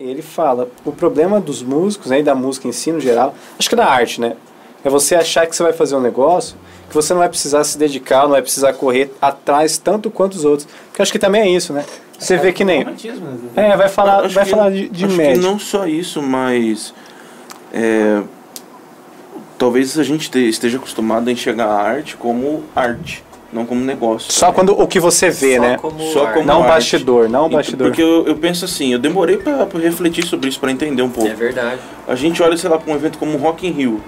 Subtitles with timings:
[0.00, 3.68] ele fala, o problema dos músicos, né, e da música em si no geral, acho
[3.68, 4.34] que da arte, né?
[4.82, 6.56] É você achar que você vai fazer um negócio
[6.88, 10.44] que você não vai precisar se dedicar, não vai precisar correr atrás tanto quanto os
[10.44, 10.66] outros.
[10.88, 11.84] Porque acho que também é isso, né?
[12.18, 12.84] Você vê que nem.
[13.54, 16.92] É, vai falar, Acho vai que- falar de, de acho que não só isso, mas
[17.72, 18.22] é,
[19.58, 24.32] talvez a gente te- esteja acostumado a enxergar a arte como arte, não como negócio.
[24.32, 25.78] Só quando o que você vê, Só né?
[25.78, 26.34] como Só arte.
[26.34, 26.68] como Não arte.
[26.68, 27.88] bastidor, não Então, bastidor.
[27.88, 31.10] Porque eu, eu penso assim, eu demorei pra, pra refletir sobre isso, pra entender um
[31.10, 31.28] pouco.
[31.30, 31.80] É verdade.
[32.06, 34.00] A gente olha, sei lá, pra um evento como Rock in Rio.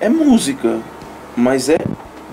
[0.00, 0.78] É música,
[1.36, 1.76] mas é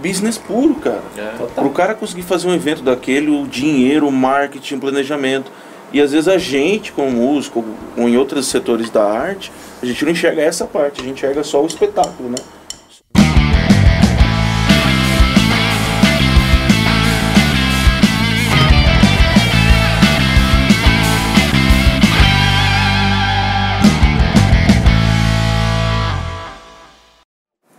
[0.03, 1.01] business puro, cara.
[1.17, 1.31] É.
[1.55, 5.51] Pro cara conseguir fazer um evento daquele, o dinheiro, o marketing, o planejamento.
[5.91, 7.63] E às vezes a gente, como músico,
[7.97, 9.51] ou em outros setores da arte,
[9.81, 12.35] a gente não enxerga essa parte, a gente enxerga só o espetáculo, né?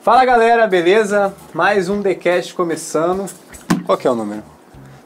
[0.07, 1.35] Fala galera, beleza?
[1.53, 3.29] Mais um TheCast começando.
[3.85, 4.41] Qual que é o número?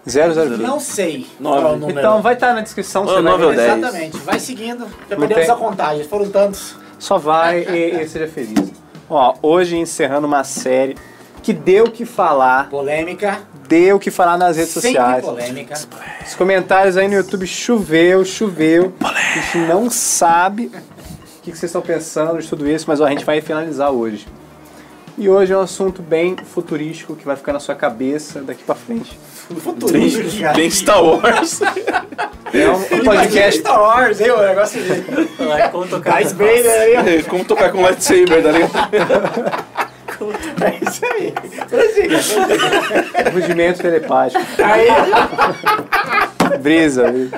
[0.07, 0.63] 00 quê?
[0.63, 1.99] Não sei qual é o número.
[1.99, 3.57] Então vai estar na descrição, Ah, você vai nove ou ver.
[3.57, 3.79] dez.
[3.79, 4.17] Exatamente.
[4.19, 4.81] Vai seguindo.
[5.09, 6.05] Já Não perdemos tem- a contagem.
[6.05, 6.75] Foram tantos.
[6.99, 8.71] Só vai e, e seja feliz.
[9.09, 10.99] Ó, hoje encerrando uma série
[11.43, 13.39] que deu o que falar, Polêmica.
[13.67, 15.25] deu o que falar nas redes Sempre sociais.
[15.25, 15.81] polêmica.
[16.27, 18.93] Os comentários aí no YouTube choveu, choveu.
[19.03, 23.07] A gente não sabe o que que vocês estão pensando de tudo isso, mas ó,
[23.07, 24.27] a gente vai finalizar hoje.
[25.21, 28.75] E hoje é um assunto bem futurístico que vai ficar na sua cabeça daqui pra
[28.75, 29.19] frente.
[29.59, 30.57] Futurístico, cara.
[30.57, 31.61] Bem Star Wars.
[32.55, 33.61] É um, um podcast.
[33.61, 34.31] Star Wars, hein?
[34.31, 36.23] O negócio de Vai como tocar.
[36.23, 37.23] Darth Vader aí.
[37.25, 38.73] Como tocar com lightsaber, tá ligado?
[40.65, 41.35] É isso aí.
[41.69, 43.31] Prossiga.
[43.31, 44.43] Rudimento telepático.
[44.65, 44.89] Aí.
[46.59, 47.11] Brisa.
[47.11, 47.31] brisa.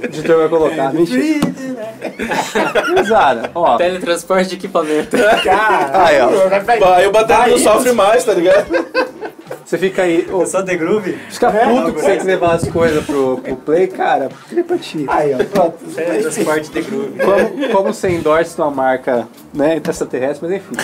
[0.00, 0.92] O editor vai colocar.
[2.96, 3.50] Risada.
[3.54, 3.76] Ó.
[3.76, 5.16] Teletransporte de equipamento.
[5.44, 6.06] Cara.
[6.06, 6.30] Aí, ó.
[6.94, 8.66] Aí o baterista não sofre mais, tá ligado?
[9.64, 10.28] Você fica aí.
[10.30, 11.18] ô, Só The Groove?
[11.30, 14.28] Fica puto que você tem que levar as coisas pro, pro play, cara.
[14.66, 15.06] Pra ti.
[15.08, 15.38] Aí, ó.
[15.44, 15.78] Pronto.
[15.94, 17.18] Teletransporte The Groove.
[17.18, 20.74] Como, como você endorse uma marca né, extraterrestre, mas enfim.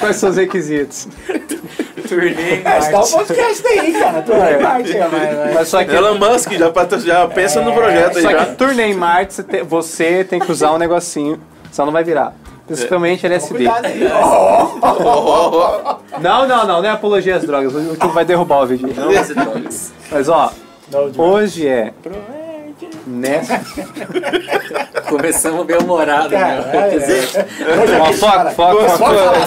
[0.00, 1.06] Quais são os requisitos?
[2.10, 3.12] Turnê em É, Marte.
[3.12, 4.22] podcast aí, cara.
[4.22, 5.68] Tu vai parte, mas, mas...
[5.68, 8.44] Só que, Elon Musk já, já pensa no projeto aí só já.
[8.46, 11.40] que turnê em Marte, você, te- você tem que usar um negocinho,
[11.70, 12.34] senão não vai virar.
[12.66, 13.54] Principalmente LSD.
[13.64, 14.00] Cuidado aí.
[16.20, 17.74] Não, não, não, não é apologia às drogas.
[17.74, 18.92] O YouTube vai derrubar o vídeo.
[18.94, 19.08] Não.
[20.10, 20.52] Mas ó,
[21.16, 21.92] hoje é.
[23.06, 23.60] Nessa.
[25.08, 26.72] Começamos bem humorado, Cara, né?
[26.72, 28.00] é, é.
[28.00, 28.88] Ó, foco, foco,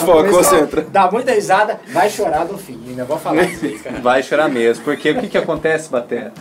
[0.05, 0.29] foco.
[0.29, 0.81] concentra.
[0.81, 2.79] Dá muita risada, vai chorar no fim.
[2.87, 3.99] Ainda vou falar isso aí, cara.
[3.99, 4.83] Vai chorar mesmo.
[4.83, 6.33] Porque o que, que acontece, Batera?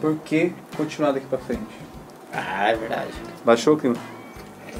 [0.00, 1.62] Por que continuar daqui pra frente?
[2.32, 3.08] Ah, é verdade.
[3.44, 3.96] Baixou o clima?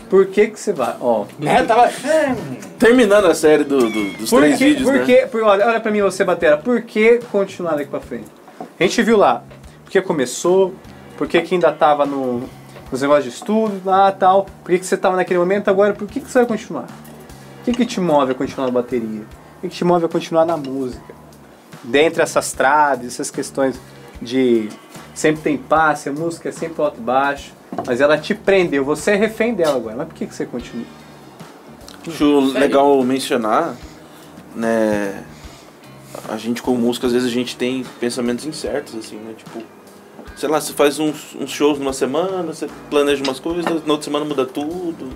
[0.08, 0.94] Por que que você vai?
[1.00, 1.24] Ó.
[1.38, 1.62] Né?
[1.64, 1.86] Tava.
[1.88, 5.04] Hum, Terminando a série do, do- dos Por três que, vídeos, por né?
[5.04, 6.56] que, por- olha, olha pra mim você, Batera.
[6.56, 8.26] Por que continuar daqui pra frente?
[8.78, 9.42] A gente viu lá.
[9.84, 10.74] Porque começou,
[11.18, 12.48] porque que ainda tava no,
[12.90, 14.44] nos negócios de estudo, lá tal.
[14.62, 15.92] Por que, que você tava naquele momento agora?
[15.92, 16.86] Por que, que você vai continuar?
[17.60, 19.22] O que, que te move a continuar na bateria?
[19.58, 21.12] O que, que te move a continuar na música?
[21.82, 23.78] Dentre essas traves, essas questões
[24.22, 24.68] de
[25.12, 27.52] sempre tem passe, a música é sempre alto e baixo,
[27.84, 29.96] mas ela te prendeu, você é refém dela agora.
[29.96, 30.86] Mas por que, que você continua?
[32.06, 33.74] Acho legal mencionar,
[34.54, 35.24] né?
[36.28, 39.34] A gente como músico, às vezes a gente tem pensamentos incertos, assim, né?
[39.36, 39.62] Tipo,
[40.38, 44.04] sei lá, você faz uns, uns shows numa semana, você planeja umas coisas, na outra
[44.04, 45.10] semana muda tudo.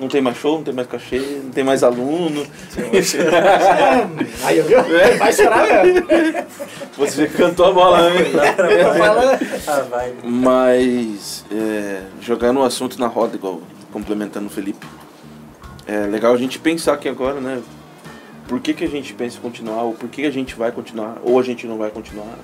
[0.00, 2.46] Não tem mais show, não tem mais cachê, não tem mais aluno.
[4.44, 4.78] Aí, viu?
[5.18, 6.06] Vai chorar mesmo.
[6.96, 8.22] Você cantou a bola, né?
[8.22, 9.38] Tô falando.
[9.66, 10.14] Ah, vai.
[10.22, 13.60] Mas, é, jogando o assunto na roda, igual
[13.92, 14.86] complementando o Felipe,
[15.84, 17.60] é legal a gente pensar aqui agora, né?
[18.46, 21.16] Por que, que a gente pensa em continuar, ou por que a gente vai continuar,
[21.24, 22.38] ou a gente não vai continuar.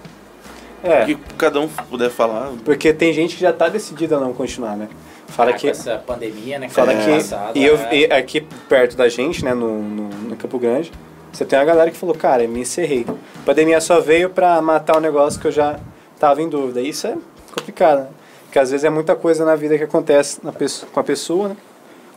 [0.85, 1.03] É.
[1.03, 2.53] O que cada um puder falar.
[2.65, 4.89] Porque tem gente que já tá decidida a não continuar, né?
[5.29, 5.63] Fala Ah, que.
[5.63, 6.69] com essa pandemia, né?
[6.69, 7.11] Fala cara, que.
[7.17, 7.97] passado, e, eu, é.
[7.97, 10.93] e aqui perto da gente, né, no, no, no Campo Grande,
[11.33, 13.07] você tem uma galera que falou, cara, eu me encerrei.
[13.09, 15.81] A pandemia só veio pra matar um negócio que eu já
[16.21, 16.81] tava em dúvida.
[16.81, 17.17] E isso é
[17.53, 18.09] complicado, né?
[18.45, 21.49] Porque às vezes é muita coisa na vida que acontece na pessoa, com a pessoa,
[21.49, 21.57] né?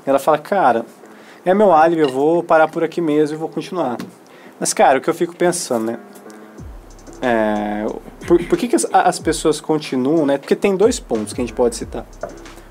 [0.05, 0.85] E ela fala, cara,
[1.43, 3.97] é meu álibi, eu vou parar por aqui mesmo e vou continuar.
[4.59, 5.99] Mas, cara, o que eu fico pensando, né?
[7.21, 7.85] É,
[8.27, 10.37] por, por que, que as, as pessoas continuam, né?
[10.37, 12.05] Porque tem dois pontos que a gente pode citar.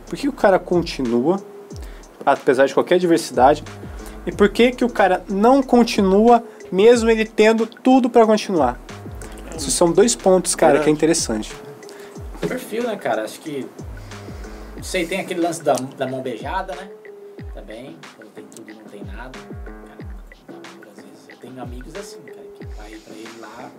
[0.06, 1.42] Por que o cara continua,
[2.24, 3.64] apesar de qualquer diversidade?
[4.24, 8.78] E por que, que o cara não continua, mesmo ele tendo tudo para continuar?
[9.56, 11.54] Esses são dois pontos, cara, que é interessante.
[12.40, 13.24] Perfil, né, cara?
[13.24, 13.66] Acho que.
[14.76, 16.90] Não sei, tem aquele lance da, da mão beijada, né?
[17.54, 17.96] Também.
[18.16, 19.38] Quando tem tudo e não tem nada.
[19.64, 20.60] Cara,
[20.90, 23.70] às vezes eu tenho amigos assim, cara, que vai pra ele lá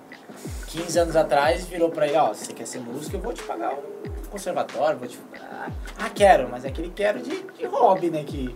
[0.68, 3.44] 15 anos atrás virou pra ele, ó, se você quer ser músico, eu vou te
[3.44, 5.20] pagar um conservatório, vou te.
[5.98, 8.24] Ah, quero, mas é aquele quero de, de hobby, né?
[8.24, 8.56] Que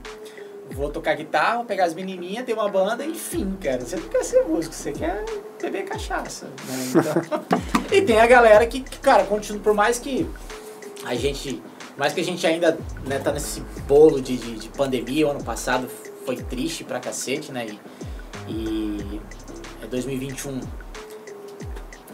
[0.74, 3.81] vou tocar guitarra, vou pegar as menininhas, ter uma banda, enfim, cara.
[3.81, 5.24] Você não quer ser músico, você quer
[5.62, 6.45] beber cachaça.
[6.45, 6.92] Né?
[6.95, 7.57] Então,
[7.92, 10.28] e tem a galera que, que, cara, continua, por mais que
[11.06, 11.62] a gente.
[11.98, 15.44] Mais que a gente ainda né, tá nesse bolo de, de, de pandemia, o ano
[15.44, 15.88] passado
[16.25, 17.68] foi triste pra cacete, né?
[17.68, 17.80] E,
[18.48, 19.22] e
[19.83, 20.60] é 2021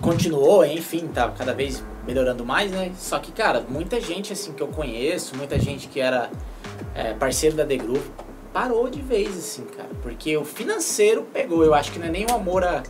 [0.02, 2.92] continuou, enfim, tá cada vez melhorando mais, né?
[2.98, 6.30] Só que, cara, muita gente assim que eu conheço, muita gente que era
[6.96, 8.10] é, parceiro da The Groove,
[8.54, 9.90] parou de vez, assim, cara.
[10.02, 11.64] Porque o financeiro pegou.
[11.64, 12.84] Eu acho que não é nem o amor à,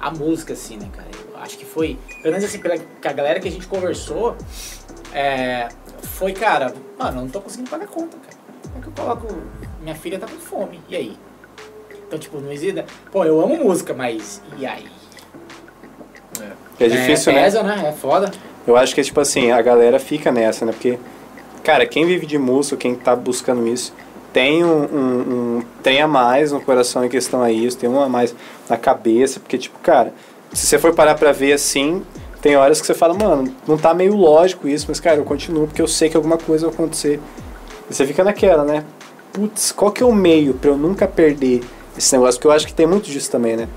[0.00, 1.08] à música, assim, né, cara?
[1.30, 4.36] Eu acho que foi, pelo menos assim, pela com a galera que a gente conversou,
[5.12, 5.68] é,
[6.02, 8.36] foi, cara, mano, eu não tô conseguindo pagar conta, cara.
[8.62, 9.42] Como é que eu coloco.
[9.80, 11.16] Minha filha tá com fome, e aí?
[12.06, 12.84] Então, tipo, não existe.
[13.10, 15.01] Pô, eu amo música, mas e aí?
[16.78, 17.42] É difícil, né?
[17.42, 17.88] pesa, né?
[17.88, 18.30] É foda.
[18.66, 20.72] Eu acho que, tipo assim, a galera fica nessa, né?
[20.72, 20.98] Porque,
[21.62, 23.92] cara, quem vive de música, quem tá buscando isso,
[24.32, 28.00] tem um, um, um tem a mais no coração em questão a isso, tem um
[28.00, 28.34] a mais
[28.68, 30.12] na cabeça, porque, tipo, cara,
[30.52, 32.02] se você for parar pra ver assim,
[32.40, 35.66] tem horas que você fala, mano, não tá meio lógico isso, mas, cara, eu continuo
[35.66, 37.20] porque eu sei que alguma coisa vai acontecer.
[37.90, 38.84] E você fica naquela, né?
[39.32, 41.62] Putz, qual que é o meio pra eu nunca perder
[41.96, 42.38] esse negócio?
[42.38, 43.68] Porque eu acho que tem muito disso também, né?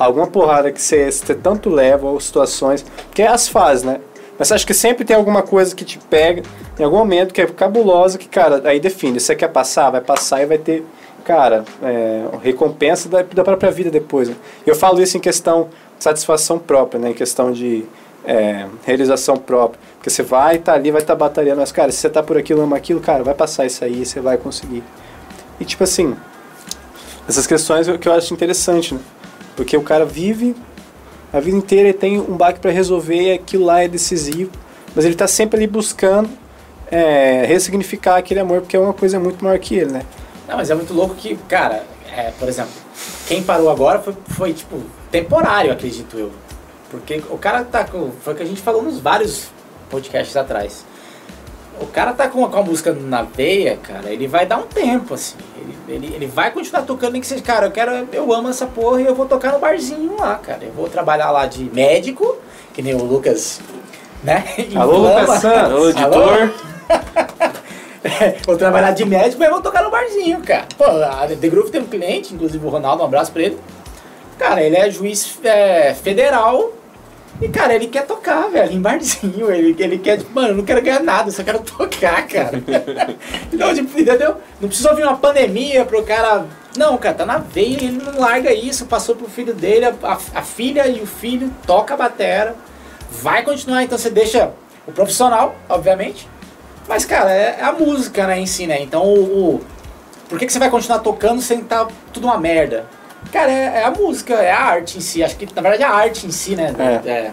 [0.00, 1.10] Alguma porrada que você,
[1.42, 4.00] tanto leva, ou situações, porque é as fases, né?
[4.38, 6.42] Mas acha que sempre tem alguma coisa que te pega
[6.78, 9.20] em algum momento que é cabulosa, que, cara, aí define.
[9.20, 10.82] Você quer passar, vai passar e vai ter,
[11.22, 14.30] cara, é, recompensa da, da própria vida depois.
[14.30, 14.36] Né?
[14.66, 15.68] Eu falo isso em questão
[15.98, 17.10] de satisfação própria, né?
[17.10, 17.84] Em questão de
[18.24, 19.78] é, realização própria.
[19.96, 22.22] Porque você vai estar tá ali, vai estar tá batalhando, mas, cara, se você tá
[22.22, 24.82] por aquilo, ama aquilo, cara, vai passar isso aí, você vai conseguir.
[25.60, 26.16] E, tipo assim,
[27.28, 29.00] essas questões que eu acho interessante, né?
[29.56, 30.54] Porque o cara vive
[31.32, 34.50] a vida inteira e tem um baque para resolver e aquilo lá é decisivo.
[34.94, 36.28] Mas ele está sempre ali buscando
[36.90, 40.02] é, ressignificar aquele amor, porque é uma coisa muito maior que ele, né?
[40.48, 42.72] Não, mas é muito louco que, cara, é, por exemplo,
[43.28, 46.32] quem parou agora foi, foi, tipo, temporário, acredito eu.
[46.90, 48.10] Porque o cara tá com.
[48.10, 49.48] Foi o que a gente falou nos vários
[49.88, 50.84] podcasts atrás.
[51.80, 55.14] O cara tá com, com a música na veia, cara, ele vai dar um tempo,
[55.14, 55.36] assim.
[55.56, 55.74] Ele,
[56.06, 59.00] ele, ele vai continuar tocando, nem que seja, cara, eu quero, eu amo essa porra
[59.00, 60.64] e eu vou tocar no barzinho lá, cara.
[60.64, 62.36] Eu vou trabalhar lá de médico,
[62.74, 63.60] que nem o Lucas,
[64.22, 64.44] né?
[64.76, 66.50] Alô, Lucas Santos, Alô, editor.
[68.44, 70.66] vou trabalhar de médico, eu vou tocar no barzinho, cara.
[70.76, 73.58] Pô, a The Groove tem um cliente, inclusive o Ronaldo, um abraço pra ele.
[74.38, 76.72] Cara, ele é juiz é, federal
[77.40, 79.50] e, cara, ele quer tocar, velho, em barzinho.
[79.50, 82.62] Ele, ele quer, tipo, mano, eu não quero ganhar nada, eu só quero tocar, cara.
[83.52, 84.36] então, tipo, entendeu?
[84.60, 86.46] Não precisa ouvir uma pandemia pro cara.
[86.76, 90.18] Não, cara, tá na veia, ele não larga isso, passou pro filho dele, a, a,
[90.34, 92.54] a filha e o filho toca a batera.
[93.10, 94.52] Vai continuar, então você deixa
[94.86, 96.28] o profissional, obviamente.
[96.86, 98.82] Mas, cara, é, é a música, né, em si, né?
[98.82, 99.60] Então, o, o
[100.28, 102.86] por que, que você vai continuar tocando sem tá tudo uma merda?
[103.32, 105.22] Cara, é, é, a música, é a arte em si.
[105.22, 106.74] Acho que, na verdade, é a arte em si, né?
[106.78, 107.08] É.
[107.08, 107.32] É,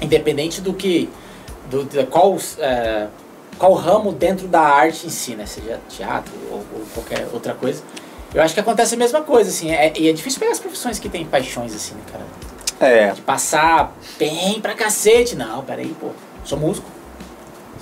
[0.00, 1.10] independente do que.
[1.68, 3.08] Do, qual, é,
[3.58, 5.44] qual ramo dentro da arte em si, né?
[5.46, 7.82] Seja teatro ou, ou, qualquer outra coisa.
[8.32, 9.70] Eu acho que acontece a mesma coisa, assim.
[9.70, 12.24] É, e é difícil pegar as profissões que têm paixões, assim, né, cara?
[12.78, 13.12] É.
[13.12, 15.34] De passar bem pra cacete.
[15.34, 16.10] Não, peraí, pô.
[16.44, 16.88] Sou músico.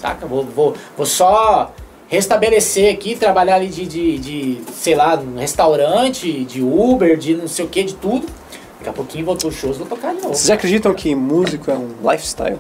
[0.00, 0.26] Saca?
[0.26, 1.72] Vou, vou, vou só
[2.14, 7.48] restabelecer aqui, trabalhar ali de, de, de, sei lá, num restaurante, de Uber, de não
[7.48, 8.26] sei o que, de tudo.
[8.78, 10.34] Daqui a pouquinho voltou os shows, vou tocar de novo.
[10.34, 12.58] Vocês acreditam que músico é um lifestyle?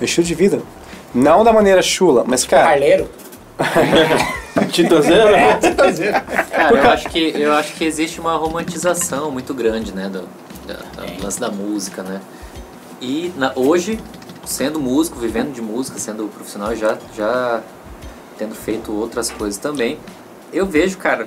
[0.00, 0.62] Um estilo de vida?
[1.14, 2.68] Não da maneira chula, mas cara.
[2.68, 3.08] Carleiro.
[4.72, 5.24] Titozeiro?
[6.50, 10.28] Cara, eu acho, que, eu acho que existe uma romantização muito grande, né, do,
[10.66, 11.22] da, da É.
[11.22, 12.20] lance da música, né?
[13.00, 13.98] E na- hoje,
[14.44, 17.62] sendo músico, vivendo de música, sendo profissional, já, já
[18.38, 19.98] tendo feito outras coisas também,
[20.52, 21.26] eu vejo, cara,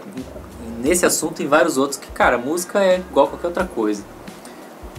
[0.79, 4.03] nesse assunto e em vários outros, que, cara, música é igual qualquer outra coisa.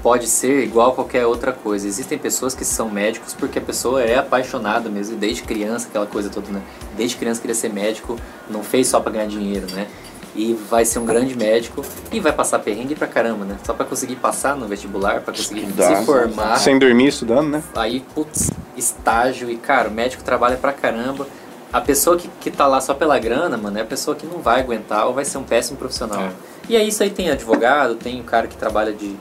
[0.03, 1.87] Pode ser igual qualquer outra coisa.
[1.88, 6.31] Existem pessoas que são médicos porque a pessoa é apaixonada mesmo, desde criança, aquela coisa
[6.31, 6.62] toda, né?
[6.97, 8.17] Desde criança queria ser médico,
[8.49, 9.88] não fez só pra ganhar dinheiro, né?
[10.37, 13.57] E vai ser um grande médico e vai passar perrengue pra caramba, né?
[13.65, 15.97] Só pra conseguir passar no vestibular, pra conseguir Estudar.
[15.97, 16.57] se formar.
[16.59, 17.62] Sem dormir, estudando, né?
[17.75, 21.27] Aí, putz, estágio e, cara, o médico trabalha pra caramba.
[21.73, 24.39] A pessoa que, que tá lá só pela grana, mano, é a pessoa que não
[24.39, 26.23] vai aguentar ou vai ser um péssimo profissional.
[26.23, 26.33] É.
[26.69, 29.17] E aí isso aí tem advogado, tem o cara que trabalha de.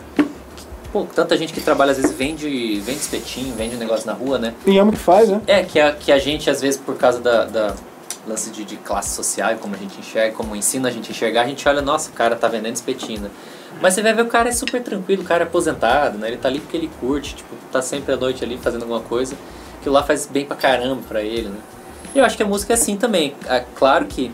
[0.56, 4.14] que, pô, tanta gente que trabalha, às vezes vende, vende espetinho, vende um negócio na
[4.14, 4.54] rua, né?
[4.66, 5.42] E ama o que faz, né?
[5.46, 7.76] É, que a, que a gente, às vezes, por causa da, da
[8.26, 11.42] lance de, de classe social, como a gente enxerga, como ensina a gente a enxergar,
[11.42, 13.30] a gente olha, nossa, o cara tá vendendo espetinho, né?
[13.82, 16.28] Mas você vai ver o cara é super tranquilo, o cara é aposentado, né?
[16.28, 19.36] Ele tá ali porque ele curte, tipo, tá sempre à noite ali fazendo alguma coisa.
[19.80, 21.60] Aquilo lá faz bem pra caramba pra ele, né?
[22.14, 23.36] E eu acho que a música é assim também.
[23.48, 24.32] É claro que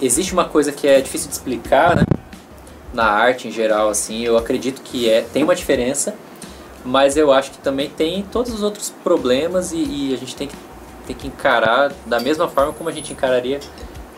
[0.00, 2.02] existe uma coisa que é difícil de explicar, né?
[2.92, 6.14] Na arte em geral, assim, eu acredito que é tem uma diferença,
[6.84, 10.48] mas eu acho que também tem todos os outros problemas e, e a gente tem
[10.48, 10.56] que,
[11.06, 13.60] tem que encarar da mesma forma como a gente encararia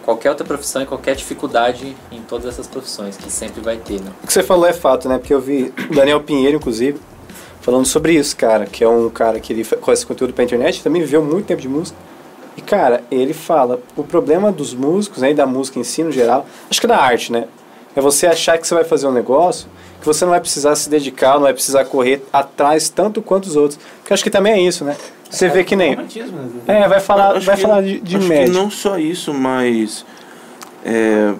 [0.04, 4.10] qualquer outra profissão e qualquer dificuldade em todas essas profissões, que sempre vai ter, né?
[4.22, 5.18] O que você falou é fato, né?
[5.18, 6.98] Porque eu vi Daniel Pinheiro, inclusive,
[7.60, 11.02] falando sobre isso, cara, que é um cara que ele faz conteúdo pra internet, também
[11.02, 11.96] viveu muito tempo de música.
[12.61, 16.12] E, cara, ele fala, o problema dos músicos, né, e da música em si, no
[16.12, 17.47] geral, acho que da arte, né?
[17.97, 19.67] É você achar que você vai fazer um negócio
[20.00, 23.57] que você não vai precisar se dedicar, não vai precisar correr atrás tanto quanto os
[23.57, 23.79] outros.
[23.99, 24.97] Porque acho que também é isso, né?
[25.31, 25.95] Você vê que nem...
[25.97, 26.07] Né?
[26.67, 28.57] É, vai falar, vai que- falar de, de acho médico.
[28.57, 30.05] não só isso, mas
[30.85, 31.33] é,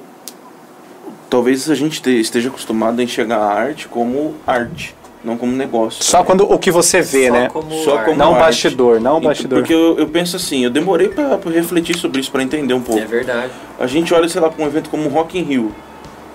[1.29, 6.03] talvez a gente te- esteja acostumado a enxergar a arte como arte, não como negócio.
[6.03, 7.49] Só quando o que você vê, Só né?
[7.53, 8.05] como Só arte.
[8.07, 8.41] como Não arte.
[8.45, 9.59] bastidor, não E- bastidor.
[9.61, 12.81] Porque eu, eu penso assim, eu demorei pra, pra refletir sobre isso, pra entender um
[12.81, 13.01] pouco.
[13.01, 13.53] É verdade.
[13.79, 15.75] A gente olha, sei lá, pra um evento como Rock in Rio.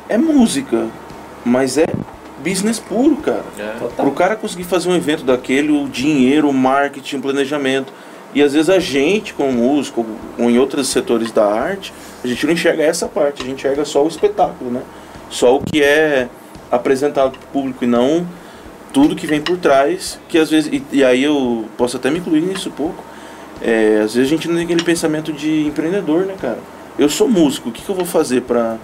[0.08, 0.86] É música,
[1.44, 1.86] mas é
[2.44, 3.44] business puro, cara.
[3.58, 3.74] É.
[3.96, 7.92] Para o cara conseguir fazer um evento daquele, o dinheiro, o marketing, o planejamento.
[8.36, 10.06] E às vezes a gente, como músico,
[10.38, 11.92] ou em outros setores da arte,
[12.24, 14.82] a gente não enxerga essa parte, a gente enxerga só o espetáculo, né?
[15.30, 16.28] Só o que é
[16.72, 18.28] apresentado para o público e não
[18.96, 22.20] tudo que vem por trás, que às vezes, e, e aí eu posso até me
[22.20, 23.04] incluir nisso um pouco,
[23.62, 26.60] é, às vezes a gente não tem aquele pensamento de empreendedor, né, cara?
[26.98, 28.78] Eu sou músico, o que, que eu vou fazer para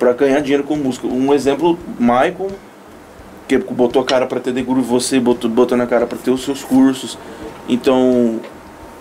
[0.00, 1.06] para ganhar dinheiro com música.
[1.06, 2.50] Um exemplo, Michael,
[3.46, 6.30] que botou a cara para ter The Groove, você botou, botou na cara para ter
[6.32, 7.16] os seus cursos.
[7.68, 8.40] Então,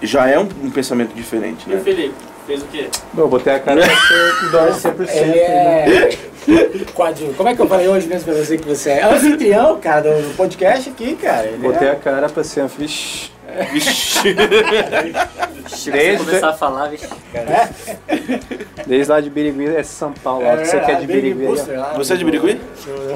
[0.01, 1.81] já é um, um pensamento diferente, E o né?
[1.83, 2.13] Felipe,
[2.45, 2.87] fez o quê?
[3.17, 5.09] Eu botei a cara pra ser dólar 100%.
[5.09, 6.09] Ele é.
[6.93, 8.99] Coadju- Como é que eu falei hoje mesmo pra você que você é?
[9.01, 11.47] É o anfitrião, cara, do podcast aqui, cara.
[11.47, 11.91] Ele Botei é...
[11.91, 12.65] a cara pra ser.
[12.67, 13.31] Vixe.
[13.71, 14.35] Vixe.
[15.67, 17.69] Se Desde- começar a falar, vixe, cara.
[18.85, 20.45] Desde lá de Birigui é São Paulo.
[20.45, 21.93] ó, que você quer de Birigui ó.
[21.97, 22.61] Você é de Birigui?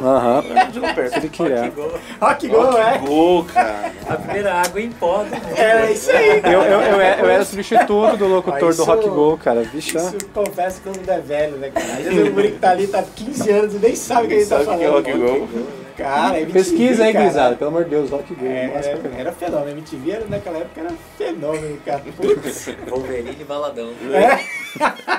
[0.03, 0.43] Aham.
[0.73, 1.17] Chegou perto.
[1.17, 1.71] Ele que é.
[2.19, 2.97] Rock Go, é?
[2.97, 3.91] Gol, cara.
[4.09, 5.37] A primeira água em pó mundo.
[5.57, 6.41] É isso aí.
[6.43, 9.61] Eu, eu, eu, era- eu era substituto do locutor do Rock Go, cara.
[9.61, 10.01] Vixe, ó.
[10.01, 11.85] Isso confesso que mundo é velho, né, cara?
[11.85, 14.45] Às vezes o que tá ali tá 15 anos e nem sabe o que ele
[14.45, 15.05] tá Sabe o que é falando.
[15.05, 15.13] Rock
[15.47, 15.47] Go?
[15.99, 17.55] Cara, MTV, Pesquisa aí, gurizada.
[17.57, 18.45] Pelo amor de Deus, Rock Go.
[18.45, 19.19] É, massa pra era, caramba.
[19.19, 19.71] era fenômeno.
[19.71, 22.03] MTV era, naquela época era fenômeno, cara.
[22.87, 23.91] Wolverine e baladão.
[24.13, 25.18] É,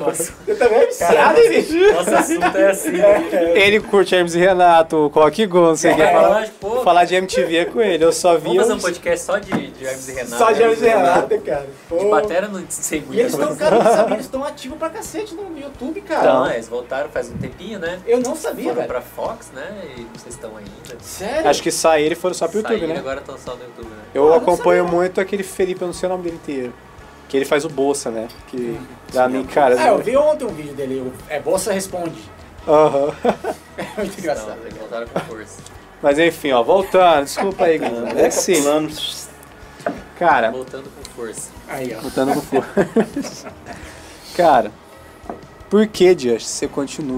[0.00, 1.92] Nossa, eu também é viciado, hein, bicho?
[1.94, 2.90] nosso assunto é assim.
[2.92, 3.28] né?
[3.32, 6.02] É, Ele curte Hermes e Renato, Rock Go, não sei o que.
[6.02, 6.80] É, Falar, pô.
[6.82, 8.04] falar de MTV é com ele.
[8.04, 8.60] Eu só Vamos via.
[8.62, 10.36] fazer um podcast só de, de Hermes e Renato.
[10.36, 11.60] Só de Hermes e Renato, cara.
[11.62, 12.10] De Pô.
[12.10, 13.14] batera não sei muito.
[13.14, 16.20] E eles estão, cara, não sabia, eles estão ativos pra cacete no YouTube, cara.
[16.20, 17.98] Então, é, eles voltaram faz um tempinho, né?
[18.06, 18.88] Eu não sabia, Foram velho.
[18.88, 19.66] pra Fox, né?
[19.96, 20.68] E vocês estão ainda.
[21.02, 21.48] Sério?
[21.48, 23.00] Acho que saíram e foram só pro YouTube, Saíram, né?
[23.00, 24.02] agora estão só no YouTube, né?
[24.14, 26.72] Eu Ah, acompanho muito aquele Felipe, eu não sei o nome dele inteiro.
[27.28, 28.26] Que ele faz o Bolsa, né?
[28.48, 28.78] Que
[29.12, 29.76] pra mim, cara.
[29.78, 32.18] Ah, eu vi ontem um vídeo dele, o- é Bolsa Responde.
[32.66, 33.12] Aham.
[33.78, 34.56] É muito engraçado.
[34.56, 35.60] Não, eles voltaram com força.
[36.02, 38.20] Mas enfim, ó, voltando, desculpa aí, galera.
[38.20, 38.60] É sim.
[38.60, 38.92] Pulando.
[40.18, 41.50] Cara, Voltando com força.
[41.68, 42.00] Aí, ó.
[42.00, 43.52] voltando com força.
[44.36, 44.72] Cara,
[45.70, 47.16] por que, Just, você continua?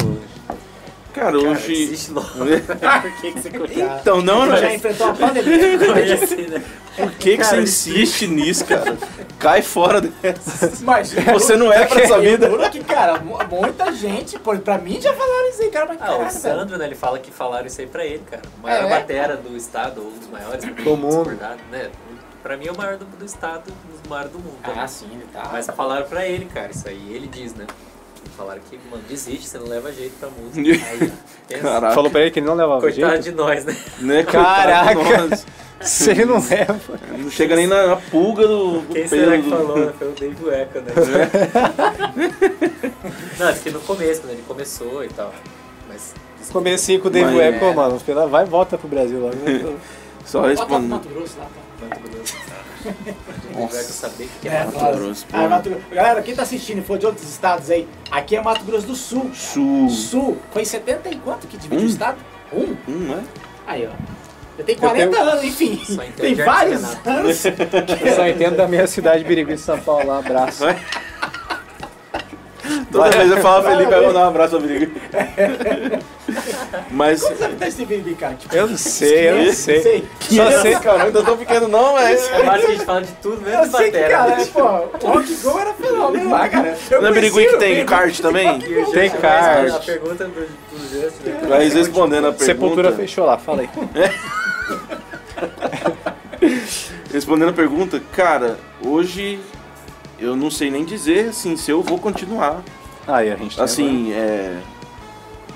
[1.13, 1.73] Cara, Cara, hoje.
[1.73, 2.29] existe logo.
[2.39, 3.99] Por que, que você continua?
[4.01, 4.55] Então, não, não.
[4.55, 5.79] Você já enfrentou a pandemia?
[5.79, 6.63] Foi assim, né?
[6.97, 8.97] Por que, que Cara, você insiste nisso, cara?
[9.39, 10.73] Cai fora dessa.
[10.83, 12.49] Mas Você não é pra essa vida.
[12.51, 16.01] Juro que, cara, mu- muita gente, pô, pra mim já falaram isso aí, cara, mas
[16.03, 16.31] Ah, caraca, o.
[16.31, 18.43] Sandro, né, ele fala que falaram isso aí pra ele, cara.
[18.59, 18.89] O maior É?
[18.89, 21.31] batera do estado, ou um dos maiores Do mundo.
[21.71, 21.91] né?
[22.43, 24.59] Pra mim é o maior do, do estado, um dos maiores do mundo.
[24.77, 25.49] Ah, sim, ele tá.
[25.53, 27.13] Mas falaram pra ele, cara, isso aí.
[27.15, 27.67] Ele diz, né?
[28.37, 30.61] Falaram que, mano, desiste, você não leva jeito pra música.
[30.91, 31.13] Aí,
[31.49, 31.91] pensa.
[31.93, 33.23] Falou pra ele que ele não levava coitado jeito?
[33.25, 33.77] de nós, né?
[33.99, 35.39] Né, Caraca.
[35.83, 36.79] Se ele não leva.
[37.19, 39.93] Não chega nem na, na pulga do, do Quem pelo será que do- falou, né?
[39.99, 40.93] Foi o Dave Weca, né?
[43.39, 45.33] não, acho que no começo, quando ele começou e tal.
[45.89, 46.15] Mas.
[46.53, 47.97] Comecinho com o Dave Mas- Echo, mano.
[47.97, 49.35] Espera, Vai e volta pro Brasil logo.
[50.27, 50.91] Só respondendo.
[50.91, 51.89] Mato Grosso lá, cara.
[52.01, 52.35] Mato Grosso.
[53.55, 54.97] Weca saber que é É, Mato.
[54.97, 55.27] Grosso.
[55.33, 55.77] Ah, Mato.
[55.93, 58.95] Galera, quem tá assistindo e for de outros estados aí, aqui é Mato Grosso do
[58.97, 59.31] Sul.
[59.35, 59.89] Sul.
[59.89, 60.39] Sul.
[60.53, 61.87] Foi em 70 e quanto que divide Um.
[61.87, 62.19] o estado?
[62.53, 62.77] Um?
[62.89, 63.23] Hum, é?
[63.67, 63.91] Aí, ó.
[64.59, 65.83] Eu tenho 40 anos, enfim.
[65.87, 67.45] Só entende Tem vários anos.
[68.05, 70.07] Eu só entendo da minha cidade, Birigui, São Paulo.
[70.07, 70.65] lá, abraço.
[72.91, 74.91] Toda vez eu falo Felipe, vai mandar um abraço pra briga.
[76.91, 77.23] Mas.
[77.23, 78.35] Como você tá esse vídeo, cara?
[78.35, 79.83] Tipo, Eu não sei, eu não sei.
[79.83, 80.05] sei.
[80.21, 80.75] Só sei.
[80.77, 82.29] cara, ainda tão pequeno não, mas.
[82.31, 84.09] É mais que a gente fala de tudo, mesmo Eu de que, batera.
[84.09, 86.77] cara, é, pô, o Rock Go era fenômeno lá, cara.
[86.91, 88.59] Eu Não é conheci Birigui que o tem kart também?
[88.61, 89.71] Tem card.
[89.71, 91.41] A pergunta do, do gesto, né?
[91.49, 92.45] Mas respondendo a pergunta.
[92.45, 93.71] Sepultura fechou lá, fala aí.
[97.13, 99.41] Respondendo a pergunta, cara, hoje
[100.19, 102.63] eu não sei nem dizer assim se eu vou continuar.
[103.07, 104.61] Aí a gente tem Assim, é.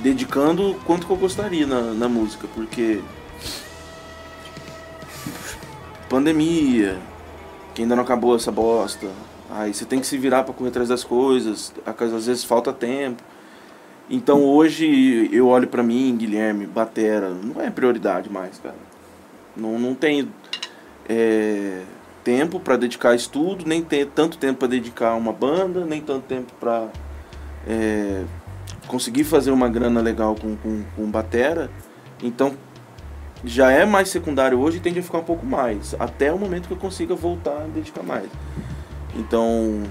[0.01, 3.01] Dedicando o quanto que eu gostaria na, na música, porque.
[6.09, 6.99] Pandemia,
[7.75, 9.09] que ainda não acabou essa bosta.
[9.51, 13.23] Aí você tem que se virar pra correr atrás das coisas, às vezes falta tempo.
[14.09, 18.77] Então hoje eu olho pra mim, Guilherme, Batera, não é prioridade mais, cara.
[19.57, 20.31] Não, não tenho
[21.09, 21.83] é,
[22.23, 26.01] tempo pra dedicar a estudo, nem ter tanto tempo pra dedicar a uma banda, nem
[26.01, 26.89] tanto tempo pra
[27.69, 28.23] é,
[28.87, 31.71] conseguir fazer uma grana legal com, com, com Batera.
[32.23, 32.55] Então
[33.45, 36.67] já é mais secundário hoje e tende a ficar um pouco mais, até o momento
[36.67, 38.27] que eu consiga voltar a dedicar mais.
[39.15, 39.83] Então,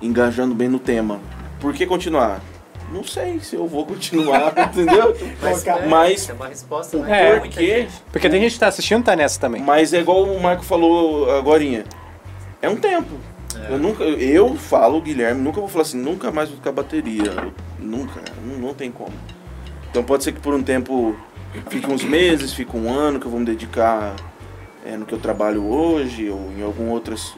[0.00, 1.18] engajando bem no tema.
[1.58, 2.40] Por que continuar?
[2.92, 5.16] Não sei se eu vou continuar, entendeu?
[5.40, 7.30] Mas, cara, é, mas- é uma resposta, É, né?
[7.30, 7.88] Muita porque-.
[8.12, 9.62] Porque tem gente que tá assistindo tá nessa também.
[9.62, 11.84] Mas é igual o Marco falou agorinha.
[12.60, 13.16] É um tempo.
[13.68, 17.30] Eu nunca, eu falo, Guilherme, nunca vou falar assim, nunca mais vou tocar bateria.
[17.30, 19.12] Eu- nunca, não, não tem como.
[19.90, 21.16] Então pode ser que por um tempo
[21.68, 24.14] fique uns meses, fique um ano que eu vou me dedicar
[24.84, 27.34] é, no que eu trabalho hoje ou em algumas outras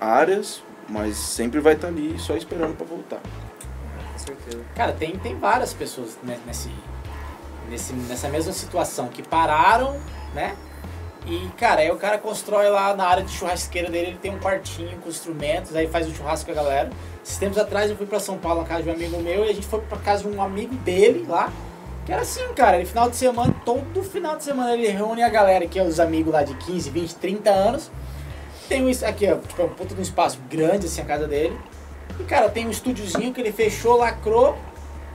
[0.00, 3.20] áreas, mas sempre vai estar ali só esperando para voltar.
[4.74, 6.68] Cara, tem, tem várias pessoas ne- nesse,
[7.70, 9.96] nesse, nessa mesma situação que pararam,
[10.34, 10.54] né?
[11.26, 14.38] E, cara, aí o cara constrói lá na área de churrasqueira dele, ele tem um
[14.38, 16.90] quartinho com instrumentos, aí faz o churrasco com a galera.
[17.24, 19.50] Esses tempos atrás eu fui pra São Paulo na casa de um amigo meu e
[19.50, 21.50] a gente foi pra casa de um amigo dele lá.
[22.04, 25.28] Que era assim, cara, ele final de semana, todo final de semana ele reúne a
[25.30, 27.90] galera, que é os amigos lá de 15, 20, 30 anos.
[28.68, 31.58] Tem um, aqui, ó, tipo, um puta de um espaço grande, assim, a casa dele.
[32.20, 34.54] E, cara, tem um estúdiozinho que ele fechou, lacrou,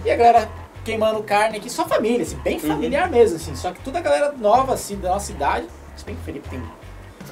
[0.04, 0.50] e a galera
[0.84, 3.56] queimando carne aqui, só família, assim, bem familiar mesmo, assim.
[3.56, 5.68] Só que toda a galera nova, assim, da nossa idade.
[6.00, 6.64] Se bem que o Felipe tem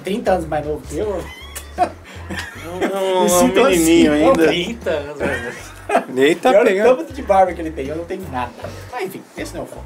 [0.03, 1.23] 30 anos mais novo que eu.
[2.65, 4.47] Não, Me é um sinto assim, menininho não, ainda.
[4.47, 5.55] 30 anos, velho.
[6.09, 6.97] Nem tá o pegando.
[6.97, 8.51] tanto de barba que ele tem, eu não tenho nada.
[8.91, 9.85] Mas enfim, esse não é o foco.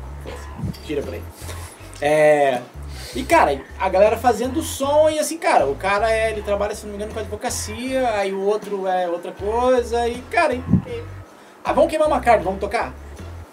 [0.85, 1.21] Tira por aí.
[2.01, 2.59] É.
[3.15, 6.83] E cara, a galera fazendo som e assim, cara, o cara é, ele trabalha, se
[6.85, 11.03] não me engano, com advocacia, aí o outro é outra coisa, e cara, e, e-
[11.63, 12.93] ah, vamos queimar uma carne, vamos tocar?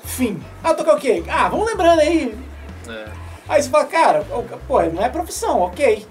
[0.04, 0.42] Fim.
[0.64, 1.22] Ah, tocar o quê?
[1.28, 2.34] Ah, vamos lembrando aí.
[2.88, 3.27] É.
[3.48, 4.26] Aí você fala, cara,
[4.66, 6.06] pô, não é profissão, ok.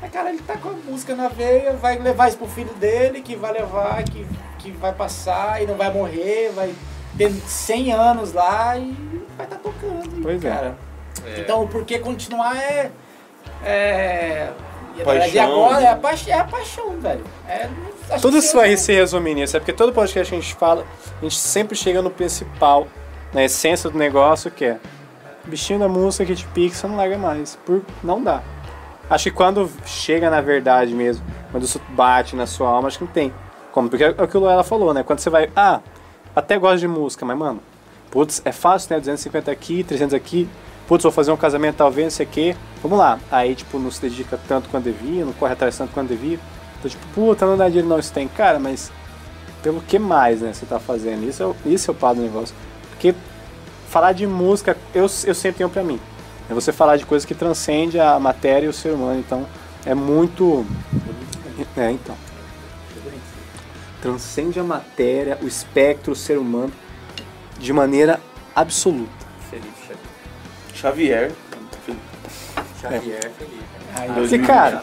[0.00, 3.20] Mas cara, ele tá com a música na veia, vai levar isso pro filho dele,
[3.20, 4.24] que vai levar, que,
[4.58, 6.72] que vai passar e não vai morrer, vai
[7.16, 8.96] ter 100 anos lá e
[9.36, 10.22] vai estar tocando.
[10.22, 10.48] Pois é.
[10.48, 10.76] cara.
[11.26, 11.40] É.
[11.40, 12.92] Então, o porquê continuar é.
[13.64, 14.50] É.
[14.94, 15.20] e na Paixão.
[15.20, 17.24] verdade, agora é a, paixão, é a paixão, velho.
[17.48, 17.68] É,
[18.10, 20.54] acho Tudo que isso vai se resumir nisso, é porque todo podcast que a gente
[20.54, 20.86] fala,
[21.18, 22.86] a gente sempre chega no principal,
[23.32, 24.78] na essência do negócio, que é
[25.48, 27.56] bichinho da música que te pica, você não larga mais.
[27.64, 28.42] Por, não dá.
[29.10, 33.04] Acho que quando chega na verdade mesmo, quando isso bate na sua alma, acho que
[33.04, 33.32] não tem.
[33.72, 33.88] Como?
[33.88, 35.02] Porque é o que o Luela falou, né?
[35.02, 35.80] Quando você vai, ah,
[36.36, 37.60] até gosto de música, mas mano,
[38.10, 39.00] putz, é fácil, né?
[39.00, 40.48] 250 aqui, 300 aqui,
[40.86, 42.56] putz, vou fazer um casamento talvez, não sei o quê.
[42.82, 43.18] Vamos lá.
[43.30, 46.38] Aí, tipo, não se dedica tanto quanto devia, não corre atrás tanto quanto devia.
[46.78, 48.28] Então, tipo, puta, não dá dinheiro não, isso tem.
[48.28, 48.92] Cara, mas
[49.62, 51.28] pelo que mais, né, você tá fazendo?
[51.28, 52.54] Isso é, isso é o pá do negócio.
[52.90, 53.14] Porque
[53.88, 55.98] falar de música, eu, eu sempre tenho pra mim.
[56.48, 59.18] É você falar de coisas que transcende a matéria e o ser humano.
[59.18, 59.46] Então,
[59.84, 60.64] é muito...
[61.76, 62.16] É, então.
[64.00, 66.72] Transcende a matéria, o espectro, o ser humano,
[67.58, 68.20] de maneira
[68.54, 69.10] absoluta.
[69.50, 69.68] Felipe
[70.74, 71.32] Xavier.
[72.80, 73.30] Xavier.
[73.36, 73.68] Felipe.
[74.36, 74.82] Mil cara.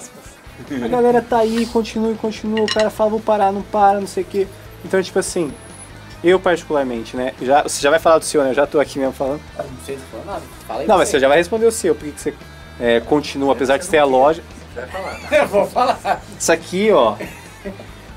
[0.83, 4.07] A galera tá aí, continua e continua, o cara fala, vou parar, não para, não
[4.07, 4.47] sei o quê.
[4.83, 5.53] Então, tipo assim,
[6.25, 7.33] eu particularmente, né?
[7.41, 8.49] Já, você já vai falar do seu, né?
[8.49, 9.39] Eu já tô aqui mesmo falando.
[9.57, 10.41] Não sei se falou nada.
[10.67, 12.33] Fala aí Não, mas você já vai responder o seu, por que que você
[12.79, 14.41] é, continua, apesar de ter a loja.
[14.73, 15.19] Você vai falar.
[15.31, 16.23] Eu vou falar.
[16.37, 17.15] Isso aqui, ó,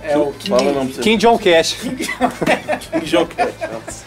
[0.03, 0.51] É o King.
[0.51, 1.03] Fala o nome pra você.
[1.03, 1.75] King John Cash.
[1.75, 4.05] King John Cash.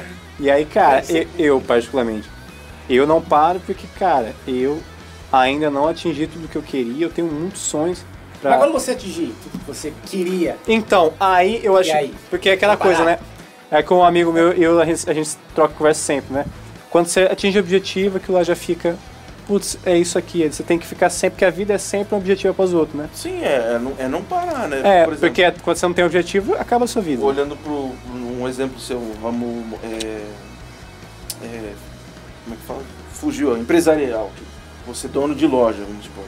[0.42, 2.26] E aí, cara, eu, eu, particularmente,
[2.88, 4.80] eu não paro porque, cara, eu
[5.30, 8.02] ainda não atingi tudo que eu queria, eu tenho muitos sonhos
[8.40, 8.50] pra...
[8.50, 11.92] Mas quando você atingir tudo que você queria, Então, aí eu acho.
[11.92, 12.14] aí?
[12.28, 13.18] Porque é aquela coisa, né?
[13.70, 16.44] É com um amigo meu, eu, a, gente, a gente troca conversa sempre, né?
[16.90, 18.96] Quando você atinge o objetivo, aquilo lá já fica.
[19.46, 20.48] Putz, é isso aqui.
[20.48, 22.98] Você tem que ficar sempre, porque a vida é sempre um objetivo após o outro,
[22.98, 23.08] né?
[23.14, 24.78] Sim, é, é, não, é não parar, né?
[24.78, 27.24] É, Por exemplo, porque quando você não tem objetivo, acaba a sua vida.
[27.24, 29.64] olhando para um exemplo seu, vamos.
[29.84, 30.22] É,
[31.44, 31.72] é,
[32.44, 32.82] como é que fala?
[33.12, 34.30] Fugiu, empresarial.
[34.86, 36.24] Você é dono de loja, vamos supor.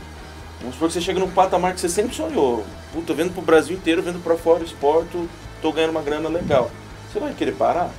[0.62, 2.64] Vamos supor que você chega num patamar que você sempre sonhou.
[2.92, 5.29] Puta, vendo pro Brasil inteiro, vendo pra fora, exporto,
[5.61, 6.70] tô ganhando uma grana legal.
[7.12, 7.90] Você vai querer parar?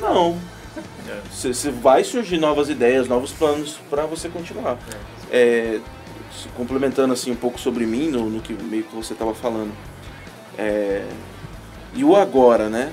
[0.00, 0.38] Não.
[1.30, 4.78] Você você vai surgir novas ideias, novos planos pra você continuar.
[5.30, 5.80] É,
[6.32, 9.72] se- complementando assim um pouco sobre mim, no, no que meio que você tava falando.
[10.56, 11.04] É,
[11.94, 12.92] e o agora, né?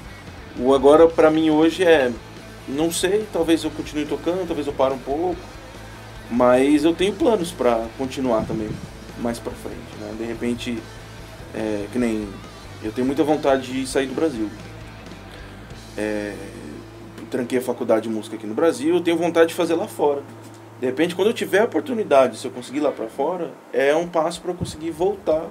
[0.58, 2.12] O agora pra mim hoje é,
[2.68, 5.38] não sei, talvez eu continue tocando, talvez eu pare um pouco,
[6.30, 8.70] mas eu tenho planos pra continuar também
[9.20, 10.14] mais pra frente, né?
[10.18, 10.78] De repente,
[11.54, 12.28] é, que nem
[12.84, 14.50] eu tenho muita vontade de sair do Brasil.
[15.98, 16.34] É,
[17.30, 20.24] tranquei a faculdade de música aqui no Brasil, eu tenho vontade de fazer lá fora.
[20.80, 23.94] De repente, quando eu tiver a oportunidade, se eu conseguir ir lá pra fora, é
[23.96, 25.48] um passo para eu conseguir voltar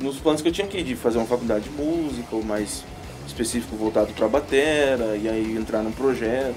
[0.00, 2.84] nos planos que eu tinha aqui, de fazer uma faculdade de música, ou mais
[3.26, 6.54] específico voltado para batera, e aí entrar num projeto.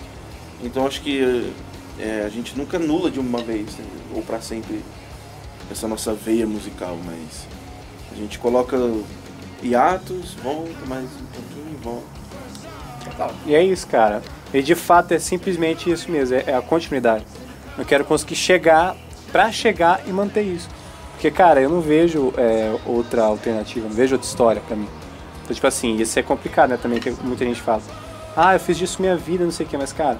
[0.63, 1.51] Então acho que
[1.99, 4.83] é, a gente nunca anula de uma vez, né, ou para sempre,
[5.71, 7.47] essa nossa veia musical, mas
[8.11, 8.77] a gente coloca
[9.63, 13.33] hiatos, volta mais um pouquinho, volta.
[13.45, 14.21] E é isso, cara.
[14.53, 17.25] E de fato é simplesmente isso mesmo, é é a continuidade.
[17.77, 18.95] Eu quero conseguir chegar
[19.31, 20.69] pra chegar e manter isso.
[21.11, 24.87] Porque, cara, eu não vejo é, outra alternativa, não vejo outra história pra mim.
[25.43, 27.81] Então, tipo assim, isso é complicado, né, também, que muita gente fala.
[28.35, 30.17] Ah, eu fiz disso minha vida, não sei o que, mas, cara,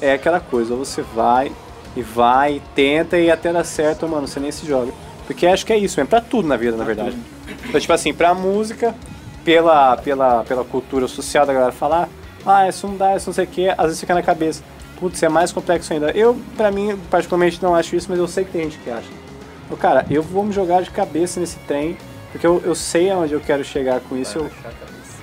[0.00, 1.52] é aquela coisa, você vai
[1.96, 4.92] e vai, e tenta e até dá certo, mano, você nem se joga.
[5.26, 7.16] Porque acho que é isso mesmo, pra tudo na vida, na verdade.
[7.68, 8.94] Então, tipo assim, pra música,
[9.44, 12.08] pela, pela, pela cultura social da galera falar,
[12.46, 14.62] ah, isso não dá, isso não sei o que, às vezes fica na cabeça.
[14.98, 16.10] Putz, é mais complexo ainda.
[16.10, 19.08] Eu, pra mim, particularmente não acho isso, mas eu sei que tem gente que acha.
[19.70, 21.96] Ô, cara, eu vou me jogar de cabeça nesse trem,
[22.32, 24.38] porque eu, eu sei aonde eu quero chegar com isso.
[24.38, 24.50] Eu,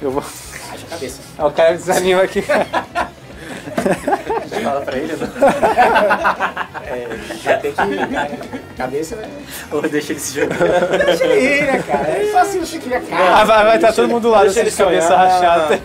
[0.01, 0.23] eu vou.
[0.71, 1.21] Haja a cabeça.
[1.37, 2.43] Ah, o cara desanima aqui.
[4.65, 5.29] Fala pra ele, né?
[6.85, 7.07] É,
[7.43, 7.81] já tem que.
[7.81, 9.27] A cabeça, né?
[9.71, 10.55] Ou deixa ele se jogar.
[11.03, 12.07] Deixa ele ir, né, cara?
[12.09, 13.43] É só assim você cria Ah, cara.
[13.45, 15.79] vai vai estar todo mundo lá, deixa assim, ele de cabeça rachada.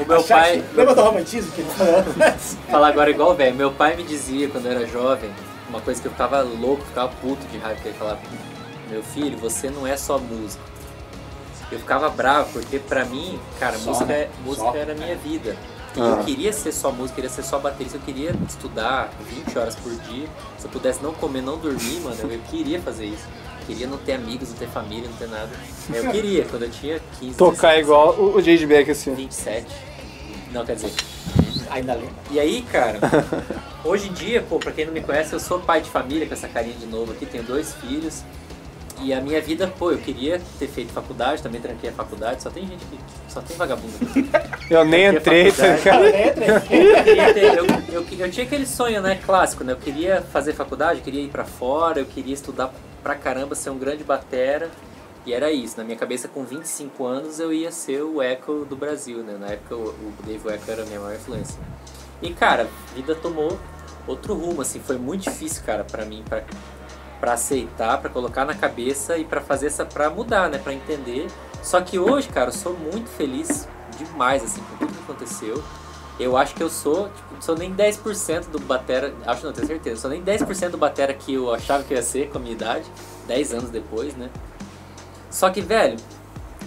[0.00, 2.04] O meu pai, Lembra do romantismo que ele falou
[2.68, 5.30] falar agora igual velho, meu pai me dizia quando eu era jovem,
[5.68, 8.18] uma coisa que eu ficava louco, ficava puto de raiva, que ele falava,
[8.90, 10.64] meu filho, você não é só músico.
[11.70, 14.14] Eu ficava bravo, porque pra mim, cara, Só, música, né?
[14.22, 14.76] é, música Só.
[14.76, 15.54] era a minha vida.
[15.96, 16.04] E Ah.
[16.18, 19.92] eu queria ser só música, queria ser só baterista, eu queria estudar 20 horas por
[19.92, 20.26] dia.
[20.58, 23.24] Se eu pudesse não comer, não dormir, mano, eu queria fazer isso.
[23.66, 25.50] Queria não ter amigos, não ter família, não ter nada.
[25.92, 28.66] Eu queria, quando eu tinha 15, Tocar 16, igual o, o J.J.
[28.66, 29.14] Beck, assim.
[29.14, 29.66] 27.
[30.52, 30.92] Não, quer dizer,
[31.70, 32.10] Ainda lembra?
[32.32, 32.98] e aí, cara,
[33.84, 36.34] hoje em dia, pô, pra quem não me conhece, eu sou pai de família com
[36.34, 38.22] essa carinha de novo aqui, tenho dois filhos.
[39.02, 42.50] E a minha vida, pô, eu queria ter feito faculdade, também tranquei a faculdade, só
[42.50, 42.98] tem gente que.
[43.28, 44.28] Só tem vagabundo aqui.
[44.70, 46.04] Eu nem entrei, tá ligado?
[46.04, 46.62] Entra,
[47.40, 49.72] Eu, eu, eu, eu tinha aquele sonho, né, clássico, né?
[49.72, 53.70] Eu queria fazer faculdade, eu queria ir pra fora, eu queria estudar pra caramba, ser
[53.70, 54.70] um grande batera.
[55.26, 58.76] E era isso, na minha cabeça com 25 anos eu ia ser o Echo do
[58.76, 59.36] Brasil, né?
[59.38, 61.58] Na época o, o Dave Echo era a minha maior influência.
[62.22, 63.58] E cara, a vida tomou
[64.06, 66.42] outro rumo, assim, foi muito difícil, cara, pra mim, pra,
[67.20, 70.58] pra aceitar, pra colocar na cabeça e pra fazer essa, pra mudar, né?
[70.58, 71.26] Pra entender.
[71.62, 75.62] Só que hoje, cara, eu sou muito feliz demais, assim, com tudo que aconteceu.
[76.18, 79.66] Eu acho que eu sou, tipo, não sou nem 10% do batera, acho não, tenho
[79.66, 82.40] certeza, sou nem 10% do batera que eu achava que eu ia ser com a
[82.40, 82.84] minha idade,
[83.26, 84.28] 10 anos depois, né?
[85.30, 85.96] Só que, velho,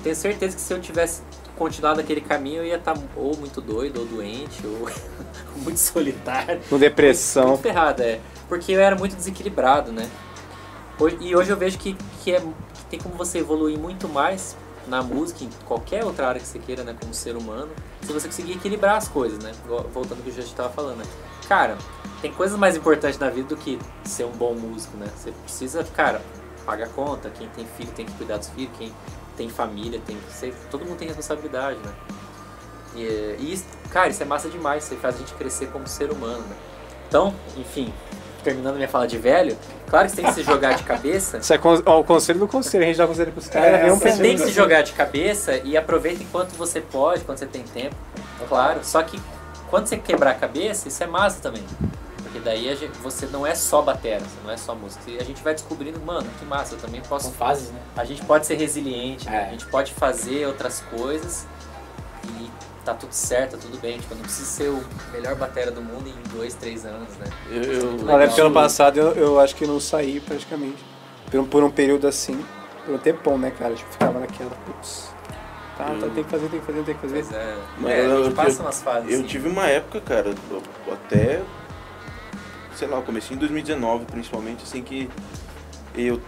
[0.02, 1.22] tenho certeza que se eu tivesse
[1.56, 4.90] continuado aquele caminho, eu ia estar ou muito doido, ou doente, ou
[5.62, 6.62] muito solitário.
[6.68, 7.50] Com depressão.
[7.50, 8.20] Muito ferrado, é.
[8.50, 10.10] Porque eu era muito desequilibrado, né?
[11.10, 14.56] E hoje eu vejo que, que, é, que tem como você evoluir muito mais
[14.88, 16.96] na música, em qualquer outra área que você queira, né?
[17.00, 17.70] Como ser humano,
[18.02, 19.52] se você conseguir equilibrar as coisas, né?
[19.68, 21.06] Voltando ao que a gente estava falando, né?
[21.48, 21.78] Cara,
[22.22, 25.08] tem coisas mais importantes na vida do que ser um bom músico, né?
[25.16, 26.22] Você precisa, cara,
[26.66, 28.94] pagar conta, quem tem filho tem que cuidar dos filhos, quem
[29.36, 30.54] tem família tem que ser...
[30.70, 31.94] Todo mundo tem responsabilidade, né?
[32.96, 36.42] E, e cara, isso é massa demais, isso faz a gente crescer como ser humano,
[36.42, 36.56] né?
[37.08, 37.94] Então, enfim,
[38.44, 39.58] terminando minha fala de velho,
[39.90, 41.38] claro que você tem que se jogar de cabeça.
[41.38, 42.84] Isso é con- ó, o conselho do conselho.
[42.84, 43.68] A gente dá conselho pros caras.
[43.80, 47.24] É, vem um você tem que se jogar de cabeça e aproveita enquanto você pode,
[47.24, 47.96] quando você tem tempo,
[48.50, 48.80] claro.
[48.84, 49.20] Só que
[49.70, 51.64] quando você quebrar a cabeça, isso é massa também.
[52.22, 55.04] Porque daí a gente- você não é só batera, você não é só música.
[55.10, 57.80] E a gente vai descobrindo, mano, que massa, eu também posso São fases, né?
[57.96, 59.44] a gente pode ser resiliente, né?
[59.44, 59.48] É.
[59.48, 61.46] a gente pode fazer outras coisas
[62.40, 62.50] e
[62.86, 63.98] tá tudo certo, tá tudo bem.
[64.00, 67.26] Tipo, eu não preciso ser o melhor batera do mundo em dois, três anos, né?
[67.50, 70.84] Eu, eu, Na época do ano isso- passado eu, eu acho que não saí praticamente.
[71.32, 72.44] Por um, por um período assim,
[72.86, 73.74] por um tempão, né, cara?
[73.74, 75.10] Tipo, ficava naquela, putz.
[75.78, 77.24] Tá, tá, tem que fazer, tem que fazer, tem que fazer.
[77.24, 77.58] Pois é.
[77.80, 79.10] Mas é, a eu- gente eu- passa umas fases.
[79.12, 79.28] Eu assim.
[79.28, 81.42] tive uma época, cara, eu- até,
[82.76, 85.10] sei lá, eu comecei em 2019, principalmente, assim, que
[85.96, 86.22] eu